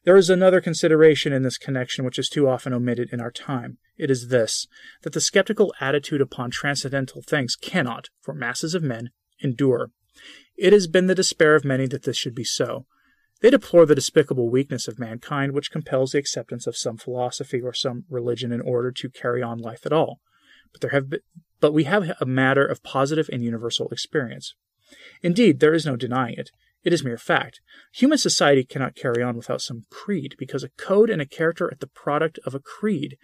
There 0.05 0.17
is 0.17 0.31
another 0.31 0.61
consideration 0.61 1.33
in 1.33 1.43
this 1.43 1.59
connection 1.59 2.05
which 2.05 2.19
is 2.19 2.29
too 2.29 2.49
often 2.49 2.73
omitted 2.73 3.11
in 3.13 3.21
our 3.21 3.31
time. 3.31 3.79
It 3.97 4.11
is 4.11 4.29
this 4.29 4.67
that 5.03 5.13
the 5.13 5.21
skeptical 5.21 5.73
attitude 5.81 6.21
upon 6.21 6.51
transcendental 6.51 7.23
things 7.23 7.55
cannot, 7.55 8.09
for 8.21 8.35
masses 8.35 8.75
of 8.75 8.83
men, 8.83 9.11
endure. 9.43 9.91
It 10.57 10.73
has 10.73 10.87
been 10.87 11.07
the 11.07 11.15
despair 11.15 11.55
of 11.55 11.65
many 11.65 11.87
that 11.87 12.05
this 12.05 12.17
should 12.17 12.35
be 12.35 12.45
so. 12.45 12.87
They 13.41 13.51
deplore 13.51 13.87
the 13.87 13.97
despicable 13.97 14.51
weakness 14.51 14.87
of 14.87 14.99
mankind 14.99 15.53
which 15.53 15.73
compels 15.73 16.13
the 16.13 16.19
acceptance 16.19 16.67
of 16.67 16.77
some 16.77 16.97
philosophy 16.97 17.61
or 17.61 17.75
some 17.75 18.05
religion 18.09 18.53
in 18.53 18.61
order 18.61 18.93
to 18.93 19.11
carry 19.11 19.43
on 19.43 19.59
life 19.59 19.85
at 19.85 19.93
all. 19.93 20.21
But 20.71 20.81
there 20.81 20.91
have 20.91 21.11
been, 21.11 21.21
but 21.61 21.73
we 21.73 21.85
have 21.85 22.13
a 22.21 22.27
matter 22.27 22.65
of 22.65 22.83
positive 22.83 23.29
and 23.33 23.43
universal 23.43 23.89
experience. 23.89 24.55
Indeed, 25.23 25.61
there 25.61 25.75
is 25.75 25.87
no 25.87 25.97
denying 25.97 26.35
it. 26.39 26.51
It 26.85 26.93
is 26.93 27.05
mere 27.05 27.19
fact. 27.19 27.61
Human 27.95 28.19
society 28.19 28.65
cannot 28.65 28.97
carry 28.97 29.23
on 29.23 29.37
without 29.37 29.61
some 29.61 29.85
creed, 29.91 30.35
because 30.39 30.65
a 30.65 30.71
code 30.71 31.11
and 31.11 31.23
a 31.23 31.27
character 31.27 31.67
are 31.67 31.77
the 31.79 31.87
product 31.87 32.39
of 32.45 32.55
a 32.55 32.61
creed. 32.61 33.17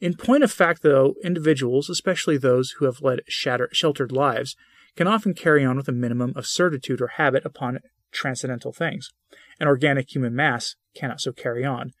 In 0.00 0.14
point 0.14 0.44
of 0.44 0.52
fact, 0.52 0.82
though, 0.82 1.14
individuals, 1.24 1.90
especially 1.90 2.36
those 2.36 2.74
who 2.78 2.84
have 2.84 3.02
led 3.02 3.20
shatter, 3.28 3.68
sheltered 3.72 4.12
lives, 4.12 4.56
can 4.96 5.06
often 5.06 5.34
carry 5.34 5.64
on 5.64 5.76
with 5.76 5.88
a 5.88 5.92
minimum 5.92 6.32
of 6.36 6.46
certitude 6.46 7.00
or 7.00 7.08
habit 7.08 7.44
upon 7.44 7.80
transcendental 8.10 8.72
things. 8.72 9.10
An 9.58 9.68
organic 9.68 10.14
human 10.14 10.34
mass 10.34 10.76
cannot 10.94 11.20
so 11.20 11.32
carry 11.32 11.64
on. 11.64 11.92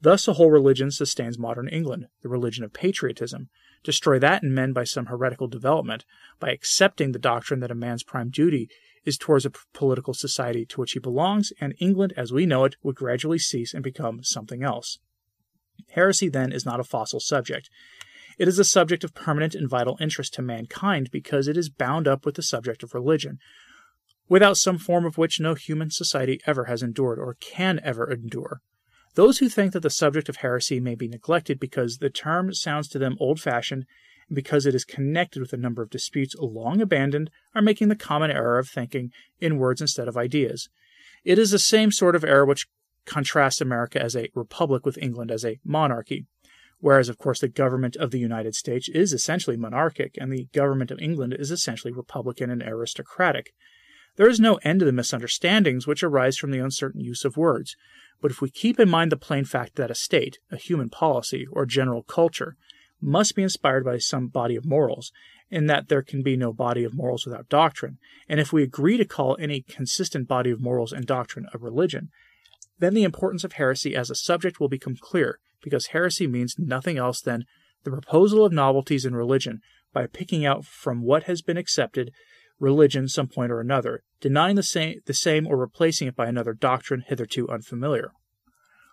Thus, 0.00 0.28
a 0.28 0.34
whole 0.34 0.50
religion 0.50 0.90
sustains 0.90 1.38
modern 1.38 1.68
England, 1.68 2.08
the 2.22 2.28
religion 2.28 2.64
of 2.64 2.72
patriotism. 2.72 3.48
Destroy 3.82 4.18
that 4.18 4.42
in 4.42 4.54
men 4.54 4.72
by 4.72 4.84
some 4.84 5.06
heretical 5.06 5.48
development, 5.48 6.04
by 6.38 6.50
accepting 6.50 7.12
the 7.12 7.18
doctrine 7.18 7.60
that 7.60 7.70
a 7.70 7.74
man's 7.74 8.02
prime 8.02 8.28
duty 8.30 8.68
is 9.04 9.16
towards 9.16 9.46
a 9.46 9.52
political 9.72 10.14
society 10.14 10.64
to 10.66 10.80
which 10.80 10.92
he 10.92 10.98
belongs, 10.98 11.52
and 11.60 11.74
England 11.78 12.12
as 12.16 12.32
we 12.32 12.46
know 12.46 12.64
it 12.64 12.76
would 12.82 12.96
gradually 12.96 13.38
cease 13.38 13.72
and 13.74 13.82
become 13.82 14.22
something 14.22 14.62
else. 14.62 14.98
Heresy, 15.90 16.28
then, 16.28 16.52
is 16.52 16.66
not 16.66 16.80
a 16.80 16.84
fossil 16.84 17.20
subject. 17.20 17.68
It 18.38 18.48
is 18.48 18.58
a 18.58 18.64
subject 18.64 19.04
of 19.04 19.14
permanent 19.14 19.54
and 19.54 19.68
vital 19.68 19.96
interest 20.00 20.34
to 20.34 20.42
mankind 20.42 21.10
because 21.10 21.46
it 21.48 21.56
is 21.56 21.68
bound 21.68 22.08
up 22.08 22.26
with 22.26 22.34
the 22.34 22.42
subject 22.42 22.82
of 22.82 22.94
religion, 22.94 23.38
without 24.28 24.56
some 24.56 24.78
form 24.78 25.04
of 25.04 25.18
which 25.18 25.40
no 25.40 25.54
human 25.54 25.90
society 25.90 26.40
ever 26.46 26.64
has 26.64 26.82
endured 26.82 27.18
or 27.18 27.36
can 27.40 27.80
ever 27.84 28.10
endure. 28.10 28.60
Those 29.14 29.38
who 29.38 29.48
think 29.48 29.72
that 29.72 29.80
the 29.80 29.90
subject 29.90 30.28
of 30.28 30.36
heresy 30.36 30.80
may 30.80 30.96
be 30.96 31.06
neglected 31.06 31.60
because 31.60 31.98
the 31.98 32.10
term 32.10 32.52
sounds 32.52 32.88
to 32.88 32.98
them 32.98 33.16
old 33.20 33.40
fashioned 33.40 33.86
and 34.28 34.34
because 34.34 34.66
it 34.66 34.74
is 34.74 34.84
connected 34.84 35.40
with 35.40 35.52
a 35.52 35.58
number 35.58 35.82
of 35.82 35.90
disputes 35.90 36.34
long 36.38 36.80
abandoned 36.80 37.30
are 37.54 37.62
making 37.62 37.88
the 37.88 37.96
common 37.96 38.30
error 38.30 38.58
of 38.58 38.68
thinking 38.68 39.12
in 39.40 39.58
words 39.58 39.80
instead 39.80 40.08
of 40.08 40.16
ideas. 40.16 40.68
It 41.24 41.38
is 41.38 41.52
the 41.52 41.58
same 41.58 41.92
sort 41.92 42.16
of 42.16 42.24
error 42.24 42.44
which 42.44 42.66
contrasts 43.06 43.60
America 43.60 44.02
as 44.02 44.16
a 44.16 44.30
republic 44.34 44.84
with 44.84 44.98
England 44.98 45.30
as 45.30 45.44
a 45.44 45.58
monarchy 45.64 46.26
whereas, 46.80 47.08
of 47.08 47.18
course, 47.18 47.40
the 47.40 47.48
government 47.48 47.96
of 47.96 48.10
the 48.10 48.18
United 48.18 48.54
States 48.54 48.88
is 48.88 49.12
essentially 49.12 49.56
monarchic 49.56 50.16
and 50.20 50.32
the 50.32 50.48
government 50.52 50.90
of 50.90 51.00
England 51.00 51.34
is 51.38 51.50
essentially 51.50 51.92
republican 51.92 52.50
and 52.50 52.62
aristocratic. 52.62 53.52
There 54.16 54.28
is 54.28 54.38
no 54.38 54.56
end 54.62 54.80
to 54.80 54.86
the 54.86 54.92
misunderstandings 54.92 55.86
which 55.86 56.02
arise 56.02 56.36
from 56.36 56.50
the 56.50 56.60
uncertain 56.60 57.00
use 57.00 57.24
of 57.24 57.36
words, 57.36 57.76
but 58.20 58.30
if 58.30 58.40
we 58.40 58.48
keep 58.48 58.78
in 58.78 58.88
mind 58.88 59.10
the 59.10 59.16
plain 59.16 59.44
fact 59.44 59.76
that 59.76 59.90
a 59.90 59.94
state, 59.94 60.38
a 60.50 60.56
human 60.56 60.88
policy, 60.88 61.46
or 61.50 61.66
general 61.66 62.02
culture 62.02 62.56
must 63.00 63.34
be 63.34 63.42
inspired 63.42 63.84
by 63.84 63.98
some 63.98 64.28
body 64.28 64.56
of 64.56 64.64
morals, 64.64 65.12
and 65.50 65.68
that 65.68 65.88
there 65.88 66.02
can 66.02 66.22
be 66.22 66.36
no 66.36 66.52
body 66.52 66.84
of 66.84 66.94
morals 66.94 67.26
without 67.26 67.48
doctrine, 67.48 67.98
and 68.28 68.40
if 68.40 68.52
we 68.52 68.62
agree 68.62 68.96
to 68.96 69.04
call 69.04 69.36
any 69.38 69.62
consistent 69.62 70.26
body 70.26 70.50
of 70.50 70.60
morals 70.60 70.92
and 70.92 71.06
doctrine 71.06 71.46
a 71.52 71.58
religion, 71.58 72.08
then 72.78 72.94
the 72.94 73.04
importance 73.04 73.44
of 73.44 73.52
heresy 73.52 73.94
as 73.94 74.10
a 74.10 74.14
subject 74.14 74.58
will 74.58 74.68
become 74.68 74.96
clear, 74.98 75.38
because 75.64 75.88
heresy 75.88 76.28
means 76.28 76.54
nothing 76.58 76.98
else 76.98 77.20
than 77.20 77.44
the 77.82 77.90
proposal 77.90 78.44
of 78.44 78.52
novelties 78.52 79.04
in 79.04 79.16
religion 79.16 79.60
by 79.92 80.06
picking 80.06 80.46
out 80.46 80.64
from 80.64 81.02
what 81.02 81.24
has 81.24 81.42
been 81.42 81.56
accepted 81.56 82.12
religion 82.60 83.08
some 83.08 83.26
point 83.26 83.50
or 83.50 83.60
another, 83.60 84.02
denying 84.20 84.56
the 84.56 84.62
same, 84.62 85.00
the 85.06 85.14
same 85.14 85.46
or 85.46 85.56
replacing 85.56 86.06
it 86.06 86.14
by 86.14 86.26
another 86.26 86.52
doctrine 86.52 87.02
hitherto 87.06 87.48
unfamiliar. 87.48 88.12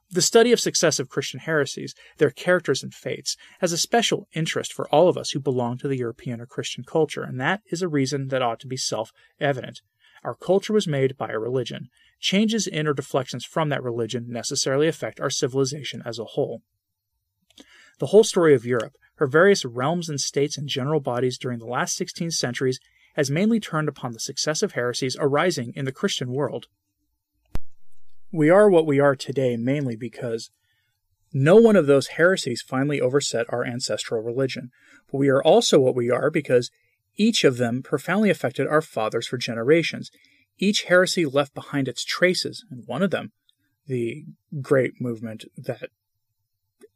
The 0.10 0.22
study 0.22 0.52
of 0.52 0.60
successive 0.60 1.08
Christian 1.08 1.40
heresies, 1.40 1.96
their 2.18 2.32
characters 2.32 2.84
and 2.84 2.94
fates, 2.94 3.38
has 3.60 3.72
a 3.72 3.78
special 3.78 4.28
interest 4.34 4.74
for 4.74 4.90
all 4.90 5.08
of 5.08 5.18
us 5.18 5.32
who 5.32 5.40
belong 5.40 5.78
to 5.78 5.88
the 5.88 5.98
European 5.98 6.42
or 6.42 6.46
Christian 6.46 6.84
culture, 6.84 7.24
and 7.24 7.40
that 7.40 7.62
is 7.72 7.82
a 7.82 7.88
reason 7.88 8.28
that 8.28 8.42
ought 8.42 8.60
to 8.60 8.68
be 8.68 8.78
self 8.78 9.12
evident. 9.40 9.82
Our 10.24 10.36
culture 10.36 10.74
was 10.74 10.86
made 10.86 11.16
by 11.18 11.30
a 11.30 11.40
religion. 11.40 11.88
Changes 12.22 12.68
in 12.68 12.88
or 12.88 12.94
deflections 12.94 13.44
from 13.44 13.70
that 13.70 13.84
religion 13.84 14.28
necessarily 14.30 14.88
affect 14.88 15.20
our 15.20 15.30
civilization 15.30 16.02
as 16.06 16.20
a 16.20 16.24
whole. 16.24 16.62
The 18.00 18.08
whole 18.08 18.24
story 18.24 18.54
of 18.54 18.66
Europe, 18.66 18.94
her 19.16 19.28
various 19.28 19.66
realms 19.66 20.08
and 20.08 20.22
states 20.22 20.58
and 20.58 20.70
general 20.70 21.00
bodies 21.00 21.38
during 21.38 21.60
the 21.60 21.66
last 21.66 21.96
16 21.96 22.32
centuries, 22.32 22.80
has 23.16 23.30
mainly 23.30 23.60
turned 23.60 23.90
upon 23.90 24.14
the 24.14 24.20
successive 24.20 24.74
heresies 24.74 25.18
arising 25.20 25.74
in 25.76 25.86
the 25.86 25.92
Christian 25.92 26.32
world. 26.32 26.68
We 28.32 28.50
are 28.50 28.70
what 28.70 28.86
we 28.86 29.00
are 29.00 29.16
today 29.16 29.58
mainly 29.58 29.96
because 29.96 30.52
no 31.34 31.56
one 31.56 31.76
of 31.76 31.88
those 31.88 32.08
heresies 32.08 32.62
finally 32.62 33.02
overset 33.02 33.46
our 33.50 33.66
ancestral 33.66 34.22
religion, 34.22 34.70
but 35.12 35.18
we 35.18 35.30
are 35.30 35.44
also 35.44 35.80
what 35.80 35.96
we 35.96 36.10
are 36.10 36.30
because 36.30 36.72
each 37.18 37.44
of 37.44 37.58
them 37.58 37.84
profoundly 37.84 38.30
affected 38.30 38.68
our 38.68 38.82
fathers 38.82 39.28
for 39.28 39.38
generations. 39.38 40.12
Each 40.64 40.84
heresy 40.84 41.26
left 41.26 41.56
behind 41.56 41.88
its 41.88 42.06
traces, 42.06 42.64
and 42.70 42.84
one 42.86 43.02
of 43.02 43.10
them, 43.10 43.32
the 43.88 44.26
great 44.62 45.02
movement 45.02 45.46
that 45.58 45.90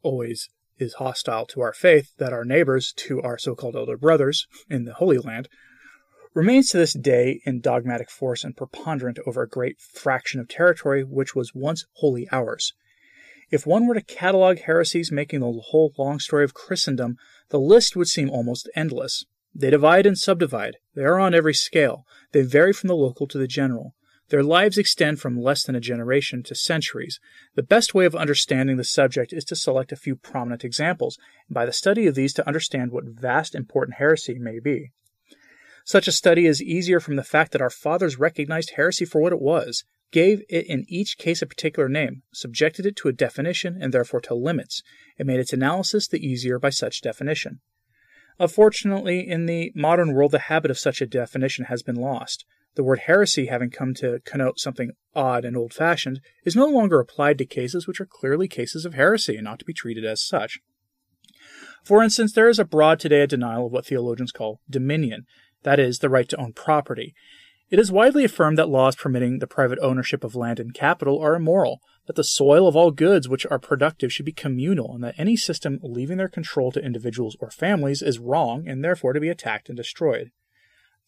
always 0.03 0.49
is 0.77 0.93
hostile 0.93 1.47
to 1.47 1.61
our 1.61 1.73
faith, 1.73 2.13
that 2.19 2.31
our 2.31 2.45
neighbors, 2.45 2.93
to 2.97 3.23
our 3.23 3.39
so 3.39 3.55
called 3.55 3.75
elder 3.75 3.97
brothers 3.97 4.45
in 4.69 4.85
the 4.85 4.93
Holy 4.93 5.17
Land, 5.17 5.49
remains 6.35 6.69
to 6.69 6.77
this 6.77 6.93
day 6.93 7.41
in 7.43 7.59
dogmatic 7.59 8.11
force 8.11 8.43
and 8.43 8.55
preponderant 8.55 9.17
over 9.25 9.41
a 9.41 9.49
great 9.49 9.81
fraction 9.81 10.39
of 10.39 10.47
territory 10.47 11.03
which 11.03 11.33
was 11.33 11.55
once 11.55 11.85
wholly 11.93 12.27
ours. 12.31 12.73
If 13.49 13.65
one 13.65 13.87
were 13.87 13.95
to 13.95 14.01
catalogue 14.01 14.59
heresies 14.59 15.11
making 15.11 15.39
the 15.39 15.51
whole 15.51 15.91
long 15.97 16.19
story 16.19 16.43
of 16.43 16.53
Christendom, 16.53 17.17
the 17.49 17.59
list 17.59 17.95
would 17.95 18.09
seem 18.09 18.29
almost 18.29 18.69
endless. 18.75 19.25
They 19.57 19.69
divide 19.69 20.05
and 20.05 20.17
subdivide. 20.17 20.77
They 20.95 21.03
are 21.03 21.17
on 21.17 21.33
every 21.33 21.53
scale. 21.53 22.05
They 22.33 22.41
vary 22.41 22.73
from 22.73 22.89
the 22.89 22.95
local 22.95 23.25
to 23.27 23.37
the 23.37 23.47
general. 23.47 23.95
Their 24.29 24.43
lives 24.43 24.77
extend 24.77 25.21
from 25.21 25.39
less 25.39 25.63
than 25.63 25.75
a 25.75 25.79
generation 25.79 26.43
to 26.43 26.55
centuries. 26.55 27.21
The 27.53 27.63
best 27.63 27.93
way 27.93 28.05
of 28.05 28.15
understanding 28.15 28.75
the 28.75 28.83
subject 28.83 29.31
is 29.31 29.45
to 29.45 29.55
select 29.55 29.93
a 29.93 29.95
few 29.95 30.17
prominent 30.17 30.65
examples, 30.65 31.17
and 31.47 31.53
by 31.53 31.65
the 31.65 31.71
study 31.71 32.05
of 32.05 32.15
these 32.15 32.33
to 32.33 32.47
understand 32.47 32.91
what 32.91 33.05
vast 33.05 33.55
important 33.55 33.97
heresy 33.97 34.37
may 34.39 34.59
be. 34.59 34.91
Such 35.85 36.07
a 36.07 36.11
study 36.11 36.47
is 36.47 36.61
easier 36.61 36.99
from 36.99 37.15
the 37.15 37.23
fact 37.23 37.51
that 37.51 37.61
our 37.61 37.69
fathers 37.69 38.19
recognized 38.19 38.71
heresy 38.71 39.05
for 39.05 39.21
what 39.21 39.31
it 39.31 39.41
was, 39.41 39.85
gave 40.11 40.41
it 40.49 40.65
in 40.65 40.85
each 40.89 41.17
case 41.17 41.41
a 41.41 41.45
particular 41.45 41.87
name, 41.87 42.23
subjected 42.33 42.85
it 42.85 42.95
to 42.97 43.07
a 43.07 43.13
definition 43.13 43.77
and 43.79 43.93
therefore 43.93 44.21
to 44.21 44.33
limits, 44.33 44.81
and 45.17 45.27
made 45.27 45.39
its 45.39 45.53
analysis 45.53 46.07
the 46.07 46.25
easier 46.25 46.57
by 46.59 46.71
such 46.71 47.01
definition. 47.01 47.61
Unfortunately, 48.39 49.27
in 49.27 49.45
the 49.45 49.71
modern 49.75 50.13
world, 50.13 50.31
the 50.31 50.39
habit 50.39 50.69
of 50.69 50.79
such 50.79 51.01
a 51.01 51.07
definition 51.07 51.65
has 51.65 51.81
been 51.83 51.95
lost. 51.95 52.45
The 52.75 52.83
word 52.83 52.99
heresy, 52.99 53.45
having 53.45 53.69
come 53.69 53.93
to 53.95 54.19
connote 54.25 54.59
something 54.59 54.91
odd 55.15 55.45
and 55.45 55.55
old 55.55 55.73
fashioned, 55.73 56.19
is 56.43 56.55
no 56.55 56.67
longer 56.67 56.99
applied 56.99 57.37
to 57.37 57.45
cases 57.45 57.87
which 57.87 58.01
are 58.01 58.05
clearly 58.05 58.49
cases 58.49 58.83
of 58.85 58.93
heresy 58.93 59.37
and 59.37 59.47
ought 59.47 59.59
to 59.59 59.65
be 59.65 59.73
treated 59.73 60.03
as 60.03 60.21
such. 60.21 60.59
For 61.85 62.03
instance, 62.03 62.33
there 62.33 62.49
is 62.49 62.59
abroad 62.59 62.99
today 62.99 63.21
a 63.21 63.27
denial 63.27 63.67
of 63.67 63.71
what 63.71 63.85
theologians 63.85 64.33
call 64.33 64.59
dominion, 64.69 65.25
that 65.63 65.79
is, 65.79 65.99
the 65.99 66.09
right 66.09 66.27
to 66.27 66.37
own 66.37 66.51
property. 66.51 67.13
It 67.69 67.79
is 67.79 67.91
widely 67.91 68.25
affirmed 68.25 68.57
that 68.57 68.69
laws 68.69 68.95
permitting 68.95 69.39
the 69.39 69.47
private 69.47 69.79
ownership 69.81 70.23
of 70.23 70.35
land 70.35 70.59
and 70.59 70.73
capital 70.73 71.19
are 71.19 71.35
immoral, 71.35 71.79
that 72.07 72.15
the 72.15 72.23
soil 72.23 72.67
of 72.67 72.75
all 72.75 72.91
goods 72.91 73.27
which 73.27 73.45
are 73.47 73.59
productive 73.59 74.11
should 74.11 74.25
be 74.25 74.31
communal, 74.31 74.93
and 74.93 75.03
that 75.03 75.15
any 75.17 75.35
system 75.35 75.79
leaving 75.81 76.17
their 76.17 76.29
control 76.29 76.71
to 76.71 76.83
individuals 76.83 77.35
or 77.39 77.49
families 77.49 78.01
is 78.01 78.19
wrong 78.19 78.67
and 78.67 78.83
therefore 78.83 79.13
to 79.13 79.19
be 79.19 79.29
attacked 79.29 79.69
and 79.69 79.77
destroyed. 79.77 80.31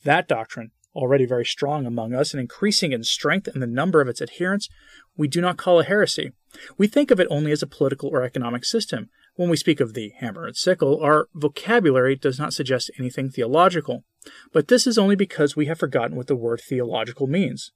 That 0.04 0.28
doctrine, 0.28 0.72
already 0.96 1.26
very 1.26 1.46
strong 1.46 1.86
among 1.86 2.14
us 2.14 2.34
and 2.34 2.42
increasing 2.42 2.92
in 2.92 3.04
strength 3.04 3.48
in 3.48 3.62
the 3.62 3.68
number 3.68 4.02
of 4.02 4.08
its 4.08 4.22
adherents, 4.22 4.68
we 5.16 5.28
do 5.28 5.40
not 5.40 5.58
call 5.58 5.80
a 5.80 5.84
heresy. 5.84 6.32
We 6.78 6.88
think 6.88 7.12
of 7.12 7.20
it 7.20 7.28
only 7.30 7.52
as 7.52 7.62
a 7.62 7.68
political 7.68 8.10
or 8.10 8.24
economic 8.24 8.66
system. 8.66 9.10
When 9.36 9.50
we 9.50 9.58
speak 9.58 9.80
of 9.80 9.94
the 9.94 10.14
hammer 10.18 10.48
and 10.48 10.58
sickle, 10.58 11.00
our 11.02 11.28
vocabulary 11.36 12.16
does 12.16 12.40
not 12.40 12.54
suggest 12.54 12.90
anything 12.98 13.30
theological. 13.30 14.04
But 14.52 14.68
this 14.68 14.88
is 14.88 14.98
only 14.98 15.16
because 15.16 15.56
we 15.56 15.68
have 15.68 15.80
forgotten 15.80 16.18
what 16.18 16.28
the 16.28 16.36
word 16.36 16.62
theological 16.68 17.28
means. 17.28 17.72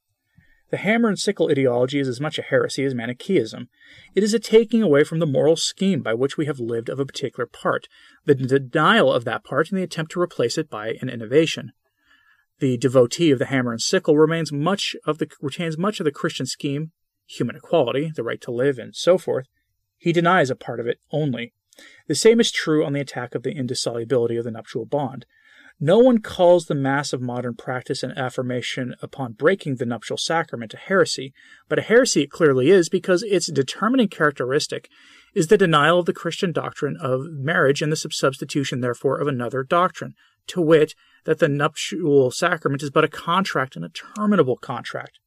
The 0.71 0.77
hammer 0.77 1.09
and 1.09 1.19
sickle 1.19 1.51
ideology 1.51 1.99
is 1.99 2.07
as 2.07 2.21
much 2.21 2.39
a 2.39 2.41
heresy 2.41 2.85
as 2.85 2.95
Manichaeism. 2.95 3.67
It 4.15 4.23
is 4.23 4.33
a 4.33 4.39
taking 4.39 4.81
away 4.81 5.03
from 5.03 5.19
the 5.19 5.25
moral 5.25 5.57
scheme 5.57 6.01
by 6.01 6.13
which 6.13 6.37
we 6.37 6.45
have 6.45 6.61
lived 6.61 6.87
of 6.87 6.97
a 6.97 7.05
particular 7.05 7.45
part, 7.45 7.89
the 8.25 8.35
denial 8.35 9.11
of 9.11 9.25
that 9.25 9.43
part, 9.43 9.69
and 9.69 9.77
the 9.77 9.83
attempt 9.83 10.13
to 10.13 10.21
replace 10.21 10.57
it 10.57 10.69
by 10.69 10.93
an 11.01 11.09
innovation. 11.09 11.73
The 12.59 12.77
devotee 12.77 13.31
of 13.31 13.39
the 13.39 13.47
hammer 13.47 13.71
and 13.71 13.81
sickle 13.81 14.17
remains 14.17 14.53
much 14.53 14.95
of 15.05 15.17
the, 15.17 15.29
retains 15.41 15.77
much 15.77 15.99
of 15.99 16.05
the 16.05 16.11
Christian 16.11 16.45
scheme, 16.45 16.91
human 17.27 17.57
equality, 17.57 18.11
the 18.15 18.23
right 18.23 18.39
to 18.41 18.51
live, 18.51 18.79
and 18.79 18.95
so 18.95 19.17
forth. 19.17 19.47
He 19.97 20.13
denies 20.13 20.49
a 20.49 20.55
part 20.55 20.79
of 20.79 20.87
it 20.87 20.99
only. 21.11 21.53
The 22.07 22.15
same 22.15 22.39
is 22.39 22.49
true 22.49 22.85
on 22.85 22.93
the 22.93 23.01
attack 23.01 23.35
of 23.35 23.43
the 23.43 23.51
indissolubility 23.51 24.37
of 24.37 24.45
the 24.45 24.51
nuptial 24.51 24.85
bond. 24.85 25.25
No 25.83 25.97
one 25.97 26.19
calls 26.19 26.67
the 26.67 26.75
mass 26.75 27.11
of 27.11 27.23
modern 27.23 27.55
practice 27.55 28.03
and 28.03 28.15
affirmation 28.15 28.93
upon 29.01 29.31
breaking 29.31 29.77
the 29.77 29.85
nuptial 29.88 30.15
sacrament 30.15 30.75
a 30.75 30.77
heresy, 30.77 31.33
but 31.67 31.79
a 31.79 31.81
heresy 31.81 32.21
it 32.21 32.29
clearly 32.29 32.69
is 32.69 32.88
because 32.88 33.23
its 33.23 33.51
determining 33.51 34.07
characteristic 34.07 34.89
is 35.33 35.47
the 35.47 35.57
denial 35.57 35.97
of 35.97 36.05
the 36.05 36.13
Christian 36.13 36.51
doctrine 36.51 36.97
of 37.01 37.21
marriage 37.31 37.81
and 37.81 37.91
the 37.91 37.95
substitution, 37.95 38.81
therefore, 38.81 39.17
of 39.19 39.27
another 39.27 39.63
doctrine, 39.63 40.13
to 40.45 40.61
wit, 40.61 40.93
that 41.25 41.39
the 41.39 41.50
nuptial 41.50 42.29
sacrament 42.29 42.83
is 42.83 42.91
but 42.91 43.03
a 43.03 43.07
contract 43.07 43.75
and 43.75 43.83
a 43.83 43.89
terminable 43.89 44.57
contract. 44.57 45.19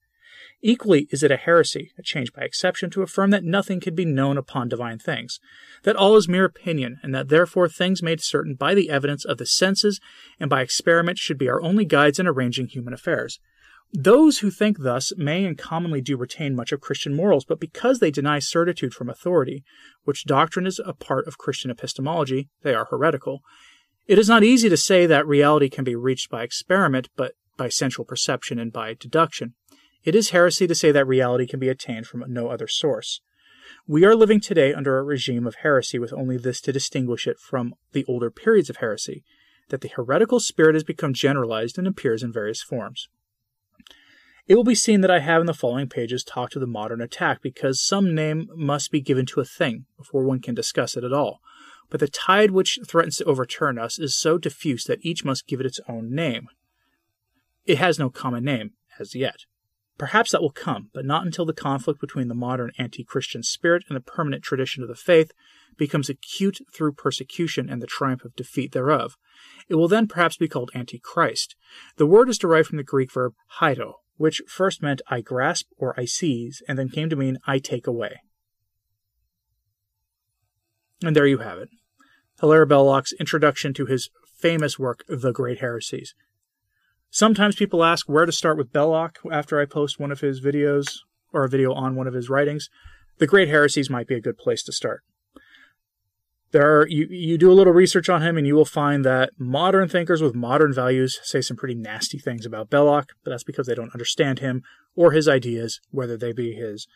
Equally 0.67 1.07
is 1.11 1.23
it 1.23 1.31
a 1.31 1.37
heresy, 1.37 1.93
a 1.99 2.03
change 2.03 2.33
by 2.33 2.41
exception, 2.41 2.89
to 2.89 3.03
affirm 3.03 3.29
that 3.33 3.45
nothing 3.45 3.81
can 3.81 3.95
be 3.95 4.07
known 4.07 4.39
upon 4.39 4.71
divine 4.71 4.99
things, 4.99 5.39
that 5.83 5.95
all 5.95 6.17
is 6.17 6.27
mere 6.27 6.47
opinion, 6.47 6.99
and 7.03 7.15
that 7.15 7.29
therefore 7.29 7.69
things 7.69 8.03
made 8.03 8.23
certain 8.23 8.55
by 8.55 8.73
the 8.73 8.89
evidence 8.89 9.27
of 9.27 9.37
the 9.37 9.45
senses 9.45 10.01
and 10.41 10.49
by 10.49 10.63
experiment 10.63 11.19
should 11.19 11.37
be 11.37 11.51
our 11.51 11.61
only 11.61 11.85
guides 11.85 12.19
in 12.19 12.27
arranging 12.27 12.69
human 12.69 12.95
affairs. 12.95 13.41
Those 13.93 14.39
who 14.39 14.51
think 14.51 14.79
thus 14.79 15.13
may 15.19 15.45
and 15.45 15.59
commonly 15.59 16.01
do 16.01 16.17
retain 16.17 16.57
much 16.57 16.73
of 16.73 16.81
Christian 16.81 17.15
morals, 17.15 17.45
but 17.45 17.61
because 17.61 17.99
they 17.99 18.11
deny 18.11 18.39
certitude 18.39 18.95
from 18.95 19.11
authority, 19.11 19.65
which 20.05 20.25
doctrine 20.25 20.67
is 20.67 20.81
a 20.83 20.95
part 20.95 21.29
of 21.29 21.37
Christian 21.37 21.71
epistemology, 21.71 22.49
they 22.63 22.75
are 22.75 22.87
heretical. 22.87 23.43
It 24.07 24.19
is 24.19 24.31
not 24.31 24.43
easy 24.43 24.71
to 24.71 24.79
say 24.79 25.05
that 25.05 25.27
reality 25.27 25.69
can 25.69 25.85
be 25.85 25.95
reached 25.95 26.31
by 26.31 26.43
experiment, 26.43 27.11
but 27.17 27.35
by 27.57 27.69
sensual 27.69 28.05
perception 28.05 28.59
and 28.59 28.73
by 28.73 28.95
deduction. 28.95 29.55
It 30.05 30.15
is 30.15 30.31
heresy 30.31 30.67
to 30.67 30.75
say 30.75 30.93
that 30.93 31.07
reality 31.07 31.47
can 31.47 31.59
be 31.59 31.71
attained 31.71 32.07
from 32.07 32.25
no 32.29 32.49
other 32.49 32.69
source. 32.69 33.21
We 33.87 34.05
are 34.05 34.15
living 34.15 34.41
today 34.41 34.75
under 34.75 34.99
a 34.99 35.03
regime 35.03 35.47
of 35.47 35.57
heresy 35.57 35.99
with 35.99 36.13
only 36.13 36.37
this 36.37 36.61
to 36.63 36.73
distinguish 36.73 37.27
it 37.27 37.39
from 37.39 37.75
the 37.93 38.05
older 38.07 38.31
periods 38.31 38.69
of 38.69 38.77
heresy 38.77 39.25
that 39.71 39.81
the 39.81 39.89
heretical 39.89 40.41
spirit 40.41 40.75
has 40.75 40.85
become 40.85 41.15
generalized 41.15 41.79
and 41.79 41.87
appears 41.87 42.23
in 42.23 42.33
various 42.33 42.63
forms. 42.63 43.09
It 44.47 44.57
will 44.57 44.65
be 44.65 44.75
seen 44.75 45.01
that 45.01 45.11
I 45.11 45.21
have 45.21 45.41
in 45.41 45.47
the 45.47 45.55
following 45.55 45.89
pages 45.89 46.23
talked 46.23 46.55
of 46.55 46.61
the 46.61 46.67
modern 46.67 47.01
attack 47.01 47.41
because 47.41 47.83
some 47.83 48.15
name 48.15 48.47
must 48.55 48.91
be 48.91 49.01
given 49.01 49.25
to 49.27 49.41
a 49.41 49.45
thing 49.45 49.87
before 49.97 50.25
one 50.25 50.41
can 50.41 50.55
discuss 50.55 50.99
it 50.99 51.05
at 51.05 51.15
all. 51.15 51.41
But 51.89 52.01
the 52.01 52.09
tide 52.09 52.51
which 52.51 52.79
threatens 52.87 53.17
to 53.19 53.25
overturn 53.25 53.79
us 53.79 53.99
is 53.99 54.19
so 54.19 54.37
diffuse 54.37 54.85
that 54.85 54.99
each 55.01 55.25
must 55.25 55.47
give 55.47 55.61
it 55.61 55.67
its 55.67 55.81
own 55.89 56.15
name. 56.15 56.49
It 57.65 57.79
has 57.79 57.99
no 57.99 58.11
common 58.11 58.45
name 58.45 58.73
as 58.99 59.15
yet. 59.15 59.47
Perhaps 59.97 60.33
that 60.33 60.43
will 60.43 60.51
come, 60.51 60.91
but 60.93 61.05
not 61.05 61.25
until 61.25 61.45
the 61.45 61.53
conflict 61.53 62.01
between 62.01 62.29
the 62.29 62.35
modern 62.35 62.73
anti 62.79 63.05
Christian 63.05 63.43
spirit 63.43 63.85
and 63.89 63.97
the 63.97 64.01
permanent 64.01 64.43
tradition 64.43 64.83
of 64.83 64.89
the 64.89 64.95
faith 64.95 65.31
becomes 65.77 66.09
acute 66.09 66.59
through 66.73 66.93
persecution 66.93 67.69
and 67.69 67.81
the 67.81 67.87
triumph 67.87 68.25
of 68.25 68.35
defeat 68.35 68.73
thereof. 68.73 69.17
It 69.69 69.77
will 69.77 69.89
then 69.89 70.09
perhaps 70.09 70.37
be 70.37 70.49
called 70.49 70.71
Antichrist. 70.75 71.55
The 71.97 72.07
word 72.07 72.29
is 72.29 72.39
derived 72.39 72.69
from 72.69 72.79
the 72.79 72.83
Greek 72.83 73.13
verb 73.13 73.35
haido, 73.61 73.95
which 74.17 74.43
first 74.47 74.83
meant 74.83 75.03
I 75.09 75.21
grasp 75.21 75.67
or 75.79 75.99
I 75.99 76.05
seize, 76.05 76.63
and 76.69 76.79
then 76.79 76.89
came 76.89 77.09
to 77.11 77.17
mean 77.17 77.39
I 77.47 77.59
take 77.59 77.87
away. 77.87 78.21
And 81.03 81.15
there 81.15 81.27
you 81.27 81.39
have 81.39 81.59
it. 81.59 81.69
Hilaire 82.41 82.67
Belloc's 82.67 83.13
introduction 83.21 83.75
to 83.75 83.87
his 83.87 84.11
famous 84.37 84.79
work, 84.79 85.05
The 85.09 85.33
Great 85.33 85.61
Heresies. 85.61 86.15
Sometimes 87.15 87.55
people 87.55 87.85
ask 87.85 88.09
where 88.09 88.27
to 88.27 88.33
start 88.33 88.59
with 88.59 88.73
Belloc 88.73 89.21
after 89.31 89.61
I 89.61 89.67
post 89.67 90.01
one 90.01 90.11
of 90.11 90.19
his 90.19 90.41
videos 90.41 90.87
or 91.33 91.45
a 91.45 91.49
video 91.49 91.73
on 91.73 91.95
one 91.95 92.09
of 92.09 92.15
his 92.15 92.29
writings. 92.29 92.69
The 93.19 93.29
Great 93.29 93.47
Heresies 93.47 93.89
might 93.89 94.09
be 94.09 94.17
a 94.17 94.21
good 94.21 94.37
place 94.37 94.65
to 94.65 94.73
start. 94.73 95.03
There 96.51 96.81
are, 96.81 96.89
you, 96.89 97.07
you 97.09 97.39
do 97.39 97.53
a 97.53 97.55
little 97.55 97.73
research 97.73 98.09
on 98.09 98.23
him 98.23 98.37
and 98.37 98.49
you 98.49 98.57
will 98.57 98.65
find 98.65 99.05
that 99.05 99.31
modern 99.39 99.89
thinkers 99.89 100.23
with 100.23 100.35
modern 100.35 100.75
values 100.75 101.21
say 101.23 101.41
some 101.41 101.57
pretty 101.57 101.77
nasty 101.77 102.19
things 102.19 102.45
about 102.45 102.69
Belloc, 102.69 103.13
but 103.23 103.31
that's 103.31 103.45
because 103.45 103.69
they 103.69 103.77
don't 103.77 103.95
understand 103.95 104.41
him 104.41 104.63
or 104.97 105.13
his 105.13 105.29
ideas, 105.29 105.81
whether 105.91 106.17
they 106.17 106.33
be 106.33 106.55
his 106.55 106.89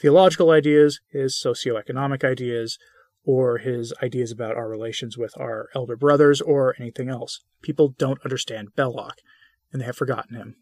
theological 0.00 0.50
ideas, 0.50 0.98
his 1.12 1.40
socioeconomic 1.40 2.24
ideas, 2.24 2.76
or 3.22 3.58
his 3.58 3.94
ideas 4.02 4.32
about 4.32 4.56
our 4.56 4.68
relations 4.68 5.16
with 5.16 5.32
our 5.38 5.68
elder 5.76 5.96
brothers 5.96 6.40
or 6.40 6.74
anything 6.80 7.08
else. 7.08 7.38
People 7.62 7.94
don't 7.96 8.18
understand 8.24 8.74
Belloc 8.74 9.14
and 9.72 9.80
they 9.80 9.86
have 9.86 9.96
forgotten 9.96 10.36
him. 10.36 10.56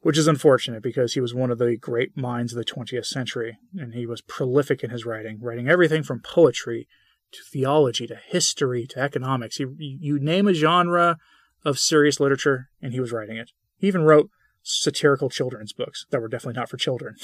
Which 0.00 0.18
is 0.18 0.26
unfortunate 0.26 0.82
because 0.82 1.14
he 1.14 1.20
was 1.20 1.34
one 1.34 1.50
of 1.50 1.58
the 1.58 1.76
great 1.76 2.16
minds 2.16 2.52
of 2.52 2.58
the 2.58 2.64
20th 2.64 3.06
century, 3.06 3.58
and 3.78 3.94
he 3.94 4.06
was 4.06 4.20
prolific 4.20 4.82
in 4.82 4.90
his 4.90 5.06
writing, 5.06 5.38
writing 5.40 5.68
everything 5.68 6.02
from 6.02 6.20
poetry 6.20 6.88
to 7.32 7.40
theology 7.50 8.06
to 8.06 8.16
history 8.16 8.86
to 8.88 9.00
economics. 9.00 9.56
He, 9.56 9.66
you 9.78 10.18
name 10.18 10.48
a 10.48 10.54
genre 10.54 11.18
of 11.64 11.78
serious 11.78 12.20
literature, 12.20 12.68
and 12.80 12.92
he 12.92 13.00
was 13.00 13.12
writing 13.12 13.36
it. 13.36 13.50
He 13.78 13.86
even 13.86 14.02
wrote 14.02 14.30
satirical 14.62 15.30
children's 15.30 15.72
books 15.72 16.06
that 16.10 16.20
were 16.20 16.28
definitely 16.28 16.58
not 16.58 16.68
for 16.68 16.76
children. 16.76 17.16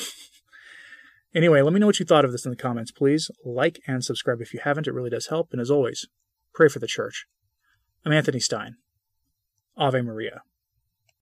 anyway, 1.34 1.62
let 1.62 1.72
me 1.72 1.80
know 1.80 1.86
what 1.86 2.00
you 2.00 2.06
thought 2.06 2.24
of 2.24 2.32
this 2.32 2.44
in 2.44 2.50
the 2.50 2.56
comments, 2.56 2.90
please. 2.90 3.30
Like 3.44 3.80
and 3.86 4.04
subscribe 4.04 4.40
if 4.40 4.54
you 4.54 4.60
haven't, 4.62 4.86
it 4.86 4.94
really 4.94 5.10
does 5.10 5.28
help. 5.28 5.48
And 5.52 5.60
as 5.60 5.70
always, 5.70 6.06
pray 6.54 6.68
for 6.68 6.78
the 6.78 6.86
church. 6.86 7.26
I'm 8.04 8.12
Anthony 8.12 8.40
Stein. 8.40 8.76
Ave 9.76 10.02
Maria. 10.02 10.42